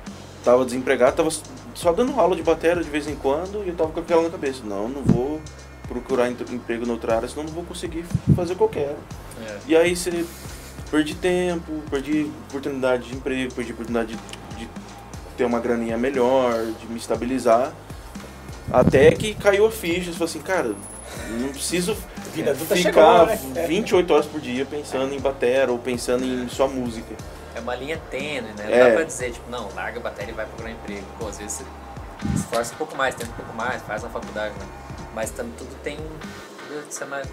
[0.44, 1.30] tava desempregado, tava
[1.76, 4.30] só dando aula de bateria de vez em quando e eu tava com aquela na
[4.32, 5.40] cabeça, não, não vou
[5.88, 8.96] procurar emprego noutra área, senão não vou conseguir fazer qualquer.
[9.48, 9.58] É.
[9.68, 10.26] E aí você
[10.90, 14.70] perdi tempo, perdi oportunidade de emprego, perdi oportunidade de, de
[15.38, 17.74] ter uma graninha melhor, de me estabilizar.
[18.72, 20.76] Até que caiu a ficha, você falou assim, cara,
[21.40, 21.96] não preciso
[22.34, 23.66] Vida adulta ficar chegou, né?
[23.68, 27.16] 28 horas por dia pensando em batera ou pensando em só música.
[27.56, 28.66] É uma linha tênue, né?
[28.66, 28.90] Não É.
[28.90, 31.06] dá pra dizer, tipo, não, larga a bateria e vai procurar emprego.
[31.18, 31.64] Pô, às vezes você
[32.34, 34.66] se esforça um pouco mais, tenta um pouco mais, faz uma faculdade, né?
[35.16, 35.98] Mas tam- tudo tem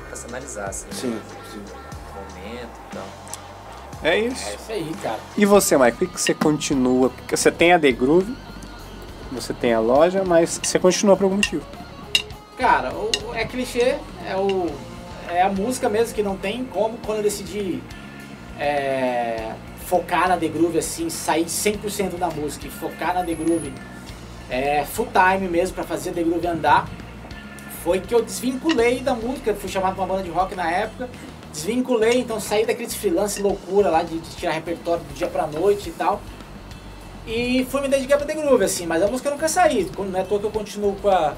[0.08, 0.86] pra se analisar, assim.
[0.86, 0.92] né?
[0.92, 1.62] Sim, sim.
[2.14, 3.04] Momento e tal.
[4.04, 4.48] É É isso.
[4.56, 5.18] isso aí, cara.
[5.36, 7.10] E você, Mike, por que você continua?
[7.10, 8.36] Porque você tem a The Groove,
[9.32, 11.64] você tem a loja, mas você continua por algum motivo.
[12.56, 14.70] Cara, o, é clichê, é, o,
[15.28, 17.82] é a música mesmo que não tem como quando eu decidi
[18.58, 19.52] é,
[19.86, 23.72] focar na The Groove, assim, sair 100% da música e focar na The Groove
[24.48, 26.88] é, full time mesmo pra fazer a The Groove andar.
[27.82, 31.08] Foi que eu desvinculei da música, fui chamado pra uma banda de rock na época,
[31.52, 35.88] desvinculei, então saí daqueles freelance loucura lá de, de tirar repertório do dia pra noite
[35.88, 36.20] e tal.
[37.26, 39.90] E fui me dedicar pra The Groove, assim, mas a música nunca saí.
[39.98, 41.34] Não é à toa que eu continuo com a,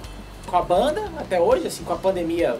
[0.46, 2.58] com a banda até hoje, assim, com a pandemia.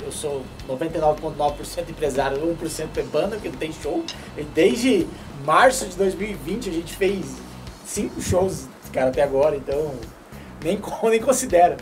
[0.00, 4.04] Eu sou 99,9% empresário, 1% é banda, porque não tem show.
[4.36, 5.08] E desde
[5.44, 7.26] março de 2020 a gente fez
[7.84, 9.92] cinco shows, cara, até agora, então
[10.62, 11.76] nem, nem considera.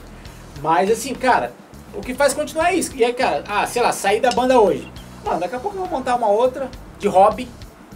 [0.62, 1.52] Mas assim, cara,
[1.94, 2.94] o que faz continuar é isso.
[2.94, 4.90] E aí, cara, ah, sei lá, sair da banda hoje.
[5.24, 7.48] Mano, daqui a pouco eu vou montar uma outra de hobby,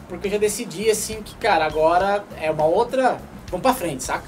[0.09, 3.19] porque eu já decidi assim que, cara, agora é uma outra.
[3.51, 4.25] Vamos pra frente, saca?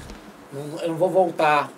[0.81, 1.69] Eu não vou voltar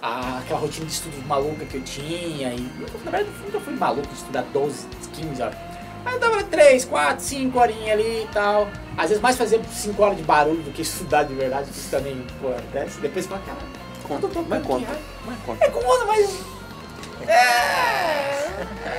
[0.00, 2.52] àquela rotina de estudo maluca que eu tinha.
[2.52, 2.60] E,
[3.04, 5.54] na verdade, eu nunca fui maluco de estudar 12, 15 horas.
[6.04, 8.66] Mas eu dava 3, 4, 5 horinhas ali e tal.
[8.96, 11.70] Às vezes mais fazer 5 horas de barulho do que estudar de verdade.
[11.70, 13.00] Isso também, pô, acontece.
[13.00, 13.58] Depois você fala, cara,
[14.20, 14.86] Conta, mas conta,
[15.26, 15.64] mas conta.
[15.64, 16.40] É conta, mas.
[17.28, 18.52] É.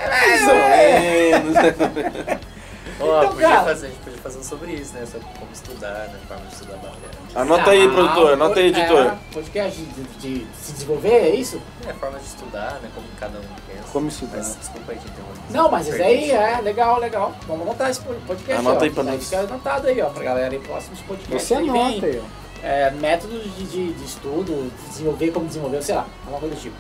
[0.10, 2.43] Mais ou menos.
[2.99, 5.06] Ó, Então, podia cara- fazer, a gente podia fazer um sobre isso, né?
[5.06, 6.19] Sobre como estudar, né?
[6.28, 7.10] Forma de estudar bateria.
[7.36, 9.12] Anota aí, Ah, produtor, anota aí, é, editor.
[9.34, 11.62] podcast de, de- de se desenvolver, é isso?
[11.88, 12.89] É, forma de estudar, né?
[12.93, 13.84] Como cada um pensa.
[13.91, 14.38] Como estudar.
[14.38, 15.41] Mas, desculpa aí te interromper.
[15.49, 17.34] Não, mas isso aí é legal, legal.
[17.47, 18.54] Vamos montar esse podcast.
[18.54, 18.84] Anota ó.
[18.84, 19.23] aí pra Vai nós.
[19.26, 21.41] ficar anotado aí, ó, pra galera em próximos podcasts.
[21.47, 22.42] Você aí anota aí, ó.
[22.63, 26.76] É, métodos de, de, de estudo, desenvolver como desenvolver, sei lá, alguma coisa do tipo.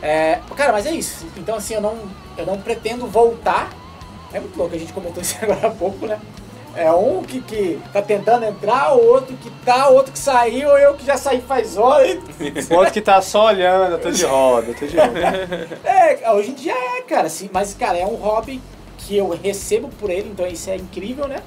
[0.00, 1.26] É, cara, mas é isso.
[1.36, 1.96] Então assim, eu não,
[2.36, 3.70] eu não pretendo voltar.
[4.32, 6.18] É muito louco, a gente comentou isso agora há pouco, né?
[6.74, 10.70] É um que, que tá tentando entrar, o outro que tá, o outro que saiu,
[10.70, 12.06] eu que já saí faz hora.
[12.08, 12.18] e-
[12.70, 15.68] O outro que tá só olhando, eu tô de roda, eu tô de roda.
[15.84, 18.58] É, hoje em dia é, cara, assim, mas, cara, é um hobby
[18.96, 21.40] que eu recebo por ele, então isso é incrível, né?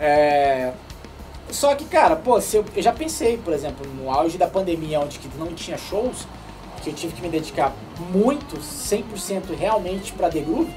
[0.00, 0.72] É,
[1.50, 5.00] Só que, cara, pô, se eu, eu já pensei, por exemplo, no auge da pandemia,
[5.00, 6.26] onde que não tinha shows,
[6.82, 7.74] que eu tive que me dedicar
[8.10, 10.72] muito, 100% realmente pra The Groove,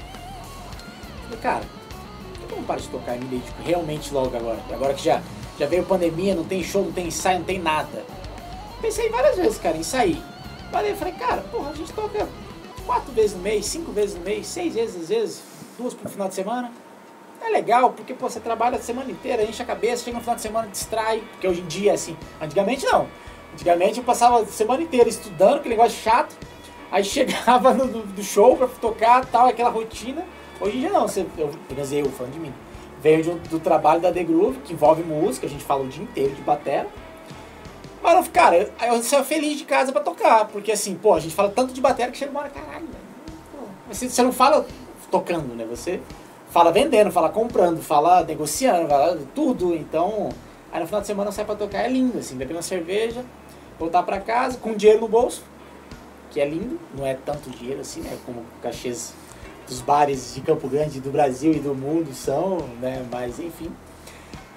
[1.40, 1.64] cara,
[2.34, 4.58] por que eu não paro de tocar e me dedico realmente logo agora?
[4.70, 5.22] Agora que já,
[5.58, 8.04] já veio pandemia, não tem show, não tem ensaio, não tem nada.
[8.80, 10.22] Pensei várias vezes, cara, em sair.
[10.70, 12.26] Falei, cara, porra, a gente toca
[12.86, 15.42] quatro vezes no mês, cinco vezes no mês, seis vezes às vezes,
[15.78, 16.72] duas pro final de semana.
[17.44, 20.36] É legal, porque pô, você trabalha a semana inteira, enche a cabeça, chega no final
[20.36, 21.22] de semana, distrai.
[21.32, 23.08] Porque hoje em dia, assim, antigamente não.
[23.52, 26.36] Antigamente eu passava a semana inteira estudando, aquele negócio chato.
[26.90, 30.24] Aí chegava no, do show pra tocar, tal, aquela rotina.
[30.60, 32.54] Hoje em dia não, você, eu, menos eu, falando de mim.
[33.02, 36.04] De um- do trabalho da The Groove, que envolve música, a gente fala o dia
[36.04, 36.86] inteiro de batera.
[38.00, 41.34] Mas, cara, eu, eu saio feliz de casa pra tocar, porque assim, pô, a gente
[41.34, 43.68] fala tanto de bateria que chega uma hora, caralho, velho.
[43.88, 44.64] Você, você não fala
[45.10, 45.66] tocando, né?
[45.68, 46.00] Você
[46.52, 49.74] fala vendendo, fala comprando, fala negociando, fala tudo.
[49.74, 50.28] Então,
[50.70, 53.24] aí no final de semana eu saio pra tocar, é lindo, assim, beber uma cerveja,
[53.78, 55.42] voltar pra casa com dinheiro no bolso,
[56.30, 58.16] que é lindo, não é tanto dinheiro assim, né?
[58.26, 59.14] Como cachês
[59.66, 63.04] dos bares de Campo Grande do Brasil e do mundo são, né?
[63.10, 63.72] Mas enfim.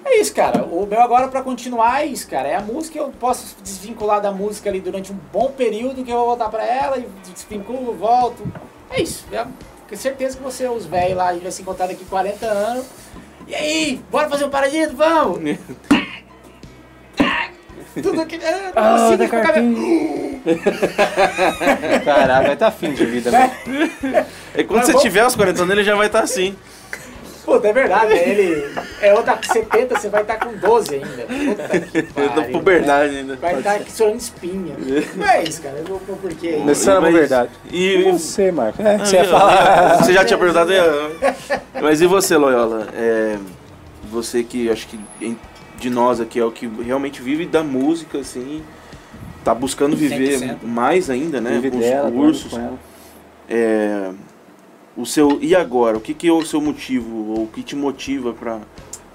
[0.04, 0.64] É isso, cara.
[0.64, 2.46] O meu agora pra continuar é isso, cara.
[2.46, 6.16] É a música, eu posso desvincular da música ali durante um bom período que eu
[6.16, 8.46] vou voltar pra ela e desvinculo, volto.
[8.90, 9.24] É isso.
[9.32, 9.46] Eu
[9.88, 12.86] tenho certeza que você, os velhos lá, a gente vai se encontrar daqui 40 anos.
[13.46, 14.90] E aí, bora fazer um paradinho?
[14.96, 15.58] Vamos!
[18.02, 18.38] Tudo aqui.
[18.44, 19.28] Ah, Ah, consigo da.
[22.04, 23.50] Caralho, vai tá fim de vida, né?
[24.54, 26.54] E quando Mas você vamos- tiver os 40 anos, ele já vai estar assim.
[27.56, 28.28] Puta, é verdade, né?
[28.28, 31.06] ele é outra 70, você vai estar com 12 ainda.
[31.26, 33.18] Puta que Da pariu, puberdade né?
[33.20, 33.36] ainda.
[33.36, 34.74] Vai estar suando espinha.
[35.16, 35.76] Não é isso, cara.
[35.78, 36.60] Eu vou por quê?
[36.64, 37.50] Mas- Isso era uma Mas- verdade.
[37.70, 38.80] E, E você, Marco?
[38.82, 39.98] É, você falar.
[40.02, 40.72] Você já tinha perguntado?
[40.72, 41.16] eu-
[41.82, 42.88] Mas e você, Loyola?
[42.94, 43.36] É,
[44.10, 44.98] você que acho que
[45.78, 48.62] de nós aqui é o que realmente vive da música, assim,
[49.44, 50.56] tá buscando viver 100%.
[50.62, 51.50] mais ainda, né?
[51.52, 52.52] Vive com dela, os cursos.
[52.52, 52.78] com ela.
[53.48, 54.10] É,
[54.96, 55.96] o seu e agora?
[55.96, 58.60] O que, que é o seu motivo ou o que te motiva pra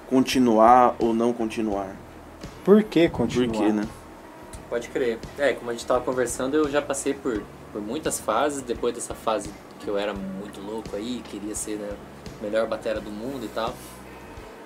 [0.10, 1.96] continuar ou não continuar?
[2.64, 3.66] Por que Por continuar?
[3.66, 3.88] quê, né?
[4.70, 5.20] Pode crer.
[5.38, 8.62] É, como a gente tava conversando, eu já passei por, por muitas fases.
[8.62, 11.90] Depois dessa fase que eu era muito louco aí, queria ser né,
[12.40, 13.74] o melhor batera do mundo e tal.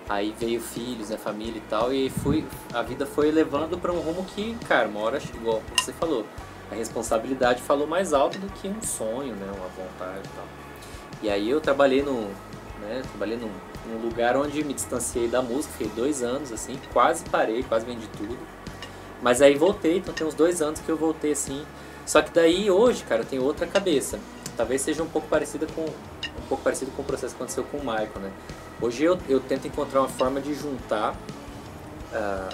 [0.07, 3.99] Aí veio filhos, né, família e tal, e fui, a vida foi levando para um
[3.99, 6.23] rumo que, cara, uma hora chegou, como você falou,
[6.71, 10.45] a responsabilidade falou mais alto do que um sonho, né, uma vontade e tal.
[11.21, 12.29] E aí eu trabalhei no,
[12.81, 13.51] né, trabalhei num,
[13.87, 18.07] num lugar onde me distanciei da música, fiquei dois anos assim, quase parei, quase vendi
[18.17, 18.37] tudo.
[19.21, 21.65] Mas aí voltei, então tem uns dois anos que eu voltei assim.
[22.05, 24.19] Só que daí hoje, cara, eu tenho outra cabeça.
[24.55, 27.77] Talvez seja um pouco parecida com um pouco parecido com o processo que aconteceu com
[27.77, 28.31] o Michael, né?
[28.79, 31.15] Hoje eu, eu tento encontrar uma forma de juntar
[32.13, 32.49] ah,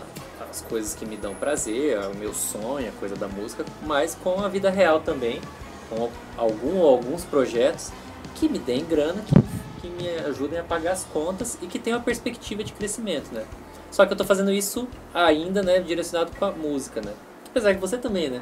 [0.49, 4.41] as coisas que me dão prazer, o meu sonho, a coisa da música, mas com
[4.41, 5.41] a vida real também,
[5.89, 7.91] com algum ou alguns projetos
[8.35, 9.33] que me deem grana, que,
[9.81, 13.45] que me ajudem a pagar as contas e que tenham uma perspectiva de crescimento, né?
[13.91, 17.11] Só que eu tô fazendo isso ainda, né, direcionado com a música, né?
[17.49, 18.41] Apesar que você também, né?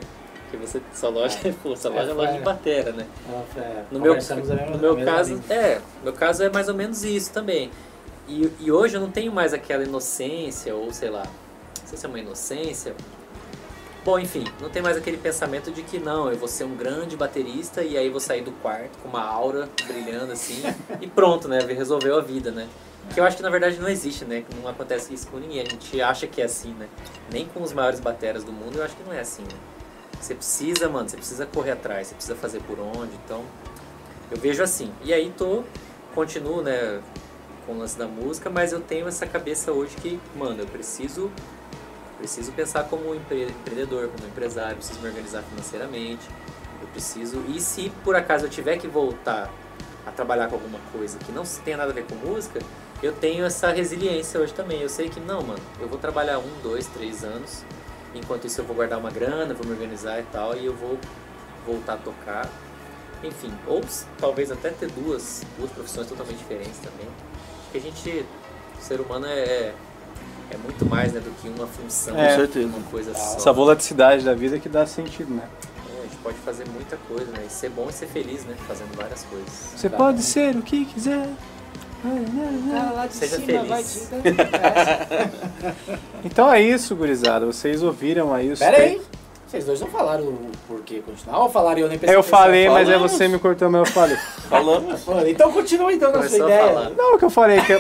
[0.49, 2.41] Porque você, sua loja, pô, sua É, loja é loja de é.
[2.41, 3.06] batera, né?
[3.58, 7.71] É, No meu, no meu caso, é, meu caso é mais ou menos isso também.
[8.28, 12.06] E, e hoje eu não tenho mais aquela inocência, ou sei lá, não sei se
[12.06, 12.95] é uma inocência.
[14.09, 17.15] Bom, enfim, não tem mais aquele pensamento de que não, eu vou ser um grande
[17.15, 20.63] baterista e aí vou sair do quarto com uma aura brilhando assim
[20.99, 21.59] e pronto, né?
[21.59, 22.67] Resolveu a vida, né?
[23.13, 24.43] Que eu acho que na verdade não existe, né?
[24.59, 25.61] Não acontece isso com ninguém.
[25.61, 26.87] A gente acha que é assim, né?
[27.31, 29.59] Nem com os maiores bateras do mundo eu acho que não é assim, né?
[30.19, 33.43] Você precisa, mano, você precisa correr atrás, você precisa fazer por onde, então
[34.31, 34.91] eu vejo assim.
[35.03, 35.63] E aí tô,
[36.15, 36.99] continuo, né,
[37.67, 41.29] com o lance da música, mas eu tenho essa cabeça hoje que, mano, eu preciso
[42.19, 46.27] preciso pensar como empre- empreendedor, como empresário, preciso me organizar financeiramente.
[46.82, 49.49] Eu preciso, e se por acaso eu tiver que voltar
[50.05, 52.60] a trabalhar com alguma coisa que não tenha nada a ver com música,
[53.01, 54.82] eu tenho essa resiliência hoje também.
[54.82, 57.63] Eu sei que não, mano, eu vou trabalhar um, dois, três anos.
[58.13, 60.97] Enquanto isso eu vou guardar uma grana, vou me organizar e tal, e eu vou
[61.65, 62.49] voltar a tocar.
[63.23, 63.82] Enfim, ou
[64.17, 67.08] talvez até ter duas, duas profissões totalmente diferentes também.
[67.08, 68.25] Acho que a gente,
[68.77, 69.75] o ser humano é, é
[70.57, 72.29] muito mais né, do que uma função, É.
[72.29, 72.67] Com certeza.
[72.67, 73.38] uma coisa só.
[73.38, 75.43] Essa volatilidade da vida que dá sentido, né?
[75.95, 77.39] É, a gente pode fazer muita coisa, né?
[77.47, 78.55] E ser bom e ser feliz, né?
[78.67, 79.49] Fazendo várias coisas.
[79.75, 81.27] Você pode ser o que quiser.
[82.01, 83.67] Cara de Seja cima feliz.
[83.69, 85.29] vai te dar-
[86.23, 87.45] Então é isso, gurizada.
[87.45, 89.01] Vocês ouviram aí os Pera aí.
[89.49, 92.21] Vocês dois não falaram o porquê continuar ou falaram e eu nem pensei É, Eu
[92.21, 93.12] falei, mas aí Falamos.
[93.13, 94.15] você me cortou, mas eu falei.
[94.47, 95.05] Falamos.
[95.05, 96.67] Mano, Então continua então na sua Começou a ideia.
[96.67, 96.89] falar.
[96.91, 97.73] Não, o que eu falei que.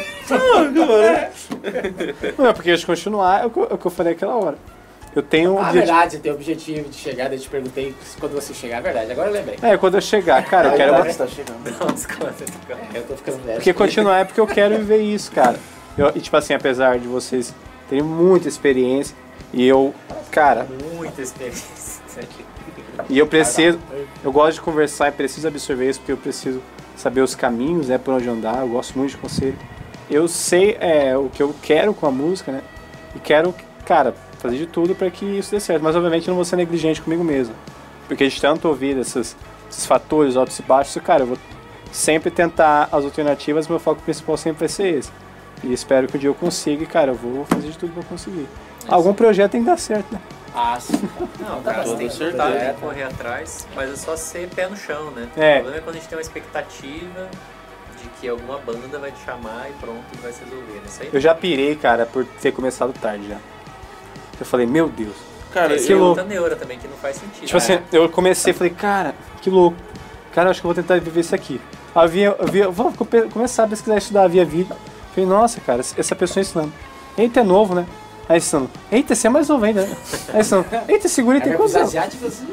[2.37, 4.13] Não é porque a gente continuar, é o que eu- é o que eu falei
[4.13, 4.57] aquela hora.
[5.15, 5.85] Eu tenho um Ah, objetivo.
[5.85, 8.77] verdade, você tem o objetivo de chegar, daí eu te perguntei se quando você chegar,
[8.77, 9.11] é verdade.
[9.11, 9.57] Agora eu lembrei.
[9.61, 10.91] É, quando eu chegar, cara, eu quero.
[10.91, 11.57] Verdade está chegando.
[11.79, 12.77] Não, desculpa, desculpa.
[12.93, 13.55] Eu tô ficando velho.
[13.55, 15.57] Porque continuar é porque eu quero viver isso, cara.
[15.97, 17.53] Eu, e tipo assim, apesar de vocês
[17.89, 19.15] terem muita experiência,
[19.51, 19.95] e eu,
[20.29, 20.67] cara,
[21.21, 22.01] Experiência.
[23.09, 23.79] e eu preciso,
[24.23, 26.61] eu gosto de conversar e preciso absorver isso porque eu preciso
[26.95, 29.57] saber os caminhos, né, por onde andar, eu gosto muito de conselho.
[30.09, 32.61] Eu sei é, o que eu quero com a música, né,
[33.15, 33.53] e quero,
[33.85, 36.55] cara, fazer de tudo para que isso dê certo, mas obviamente eu não vou ser
[36.55, 37.53] negligente comigo mesmo.
[38.07, 39.35] Porque de tanto ouvir esses,
[39.69, 41.37] esses fatores altos e baixos, cara, eu vou
[41.91, 45.11] sempre tentar as alternativas, meu foco principal sempre vai ser esse.
[45.63, 48.03] E espero que um dia eu consiga, e, cara, eu vou fazer de tudo pra
[48.03, 48.47] conseguir.
[48.87, 50.19] Algum projeto tem que dar certo, né?
[50.53, 51.09] Ah, sim.
[51.39, 54.75] Não, cara, toda você tem que que correr atrás, mas é só ser pé no
[54.75, 55.27] chão, né?
[55.37, 55.57] É.
[55.57, 57.29] O problema é quando a gente tem uma expectativa
[58.01, 60.73] de que alguma banda vai te chamar e pronto, vai se resolver.
[60.73, 60.81] né?
[60.87, 63.37] Isso aí Eu já pirei, cara, por ter começado tarde já.
[64.39, 65.15] Eu falei, meu Deus.
[65.53, 66.19] Cara, Esse que é eu, louco.
[66.19, 67.45] outra neura também, que não faz sentido.
[67.45, 69.75] Tipo assim, eu comecei e falei, cara, que louco.
[70.33, 71.59] Cara, eu acho que eu vou tentar viver isso aqui.
[71.93, 74.75] Aí eu via, eu via, eu vou come- começar a pesquisar estudar via vídeo.
[75.13, 76.71] Falei, nossa, cara, essa pessoa ensinando.
[77.17, 77.85] Eita, é novo, né?
[78.29, 78.69] Aí ensinando.
[78.91, 79.97] Eita, você é mais novo ainda, né?
[80.33, 80.67] Aí ensinando.
[80.87, 81.95] Eita, esse guri tem quantos os anos?
[81.95, 82.45] assim,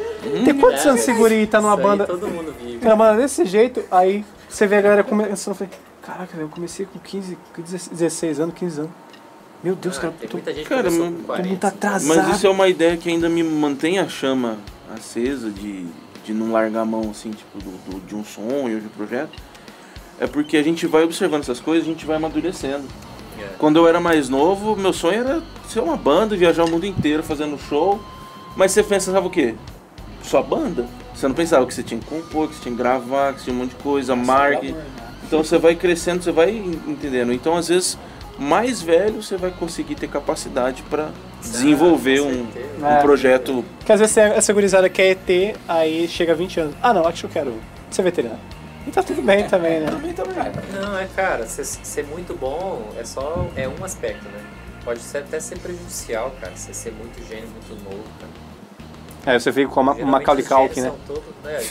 [0.44, 2.06] Tem quantos anos esse guri tá numa banda?
[2.06, 2.84] todo mundo vive.
[2.84, 5.52] Uma banda desse jeito, aí você vê a galera começando.
[5.52, 5.72] Eu falei,
[6.02, 8.90] caraca, eu comecei com 15, com 16 anos, 15 anos.
[9.62, 11.10] Meu Deus, Ah, cara, tem tô, muita gente que Cara, tô 40.
[11.10, 11.68] muito 50.
[11.68, 12.06] atrasado.
[12.08, 14.58] mas isso é uma ideia que ainda me mantém a chama
[14.94, 15.86] acesa de,
[16.24, 19.32] de não largar a mão, assim, tipo, do, do- de um sonho, de um projeto.
[20.20, 22.84] É porque a gente vai observando essas coisas, a gente vai amadurecendo.
[23.38, 23.48] É.
[23.58, 27.22] Quando eu era mais novo, meu sonho era ser uma banda, viajar o mundo inteiro
[27.22, 28.00] fazendo show.
[28.56, 29.54] Mas você pensava o quê?
[30.22, 30.86] Só banda?
[31.14, 33.44] Você não pensava que você tinha que compor, que você tinha que gravar, que você
[33.46, 34.72] tinha um monte de coisa, marketing.
[34.72, 34.90] Amor, né?
[35.26, 37.32] Então você vai crescendo, você vai en- entendendo.
[37.32, 37.98] Então às vezes
[38.38, 41.08] mais velho você vai conseguir ter capacidade para
[41.40, 42.46] desenvolver com um,
[42.82, 43.00] um É.
[43.00, 43.64] projeto.
[43.78, 46.74] Porque às vezes essa gurizada quer ter, aí chega 20 anos.
[46.82, 47.54] Ah, não, acho que eu quero
[47.90, 48.40] ser veterinário.
[48.86, 49.86] E tá tudo bem também, né?
[49.90, 50.36] Também, também.
[50.72, 54.40] Não, é cara, ser, ser muito bom é só é um aspecto, né?
[54.84, 59.34] Pode ser, até ser prejudicial, cara, você ser muito gênio, muito novo, cara.
[59.34, 60.26] É, você fica com uma, uma gênios
[60.80, 60.88] né?
[60.88, 61.66] são todos- é,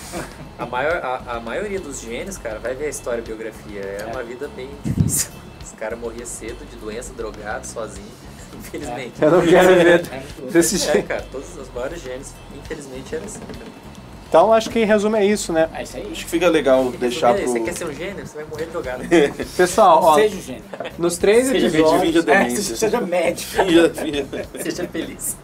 [0.59, 3.79] a, maior, a, a maioria dos gênios, cara, vai ver a história, a biografia.
[3.79, 5.31] É uma vida bem difícil.
[5.63, 8.05] Os caras morriam cedo de doença, drogado, sozinho.
[8.53, 9.13] Infelizmente.
[9.21, 10.51] Eu não quero ver É muito louco.
[10.53, 11.07] desse É, jeito.
[11.07, 13.39] cara, todos os maiores gênios, infelizmente, era assim.
[13.39, 13.94] Cara.
[14.35, 15.69] Então acho que em resumo é isso, né?
[15.73, 16.09] É isso aí.
[16.11, 17.47] Acho que fica legal deixar pro.
[17.47, 18.27] Você quer ser um gênio?
[18.27, 19.03] Você vai morrer drogado.
[19.55, 20.63] Pessoal, ó, Seja um gênio.
[20.97, 22.27] nos três Seja episódios.
[22.27, 23.53] É, seja médico.
[24.61, 25.37] Seja feliz.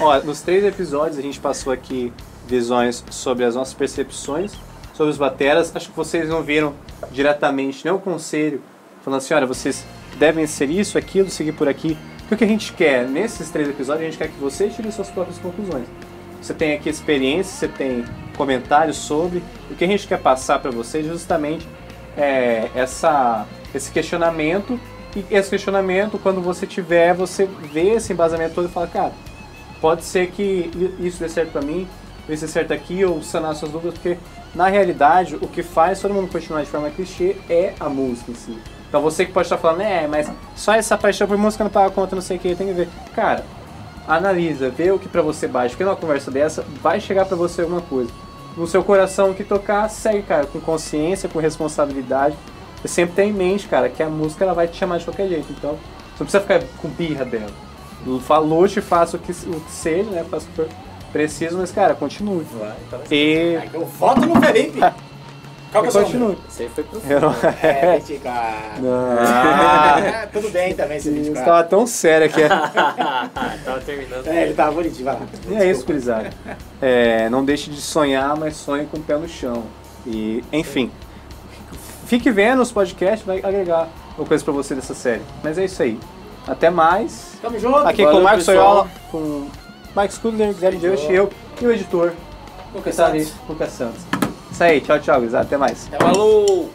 [0.00, 2.12] Ó, nos três episódios a gente passou aqui
[2.48, 4.50] visões sobre as nossas percepções
[4.92, 5.70] sobre os bateras.
[5.72, 6.74] Acho que vocês não viram
[7.12, 8.60] diretamente nenhum conselho
[9.04, 9.84] falando assim, olha, vocês
[10.18, 11.96] devem ser isso, aquilo, seguir por aqui.
[12.18, 14.90] Porque o que a gente quer nesses três episódios, a gente quer que vocês tirem
[14.90, 15.86] suas próprias conclusões.
[16.40, 18.04] Você tem aqui experiência, você tem
[18.36, 19.42] comentários sobre.
[19.70, 21.66] O que a gente quer passar para vocês é justamente
[22.16, 24.78] é, essa, esse questionamento.
[25.14, 29.12] E esse questionamento, quando você tiver, você vê esse embasamento todo e fala, cara,
[29.80, 30.70] pode ser que
[31.00, 31.88] isso dê certo pra mim,
[32.28, 34.16] isso dê certo aqui, ou sanar suas dúvidas, porque
[34.54, 38.34] na realidade o que faz todo mundo continuar de forma clichê é a música em
[38.34, 38.58] si.
[38.88, 41.90] Então você que pode estar falando, é, mas só essa paixão por música não paga
[41.90, 42.88] conta, não sei o que, tem que ver.
[43.14, 43.44] Cara,
[44.06, 47.62] analisa, vê o que pra você bate, porque numa conversa dessa vai chegar pra você
[47.62, 48.10] alguma coisa.
[48.56, 52.36] No seu coração o que tocar, segue, cara, com consciência, com responsabilidade.
[52.80, 55.28] Você sempre tem em mente, cara, que a música ela vai te chamar de qualquer
[55.28, 55.52] jeito.
[55.52, 57.50] Então, você não precisa ficar com birra dela.
[58.22, 60.24] Falou, te faça o que, o que seja, né?
[60.28, 60.68] Faça o que for
[61.12, 62.44] preciso, mas, cara, continue.
[62.58, 63.60] Vai, então, E.
[63.72, 64.80] Eu voto no Felipe.
[65.70, 66.20] Qual que o seu continue.
[66.22, 66.40] número?
[66.48, 67.34] Isso aí foi pro Eu não...
[67.62, 68.32] É, Betica.
[68.78, 69.16] Não.
[69.20, 71.34] Ah, tudo bem também, Isso Felipe.
[71.34, 72.40] tava tão sério aqui.
[73.64, 74.26] Tava terminando.
[74.26, 75.20] É, ele tava bonitinho, vai lá.
[75.48, 76.30] E é isso, gurizada.
[76.80, 79.64] É, não deixe de sonhar, mas sonhe com o pé no chão.
[80.06, 80.90] E, enfim.
[82.06, 85.22] Fique vendo os podcasts, vai agregar uma coisa pra você dessa série.
[85.44, 85.98] Mas é isso aí.
[86.48, 87.34] Até mais.
[87.40, 87.76] Tamo junto.
[87.78, 88.44] Aqui Valeu, com o Marcos.
[88.44, 89.46] Soyola, com
[89.96, 92.12] Mike Scudler, Guilherme Just, eu e o editor,
[92.74, 93.32] Lucas Santos.
[93.48, 94.19] Lucas Santos.
[94.60, 95.40] Isso aí, tchau, tchau, mais.
[95.40, 95.88] Até mais.
[95.98, 96.70] Falou!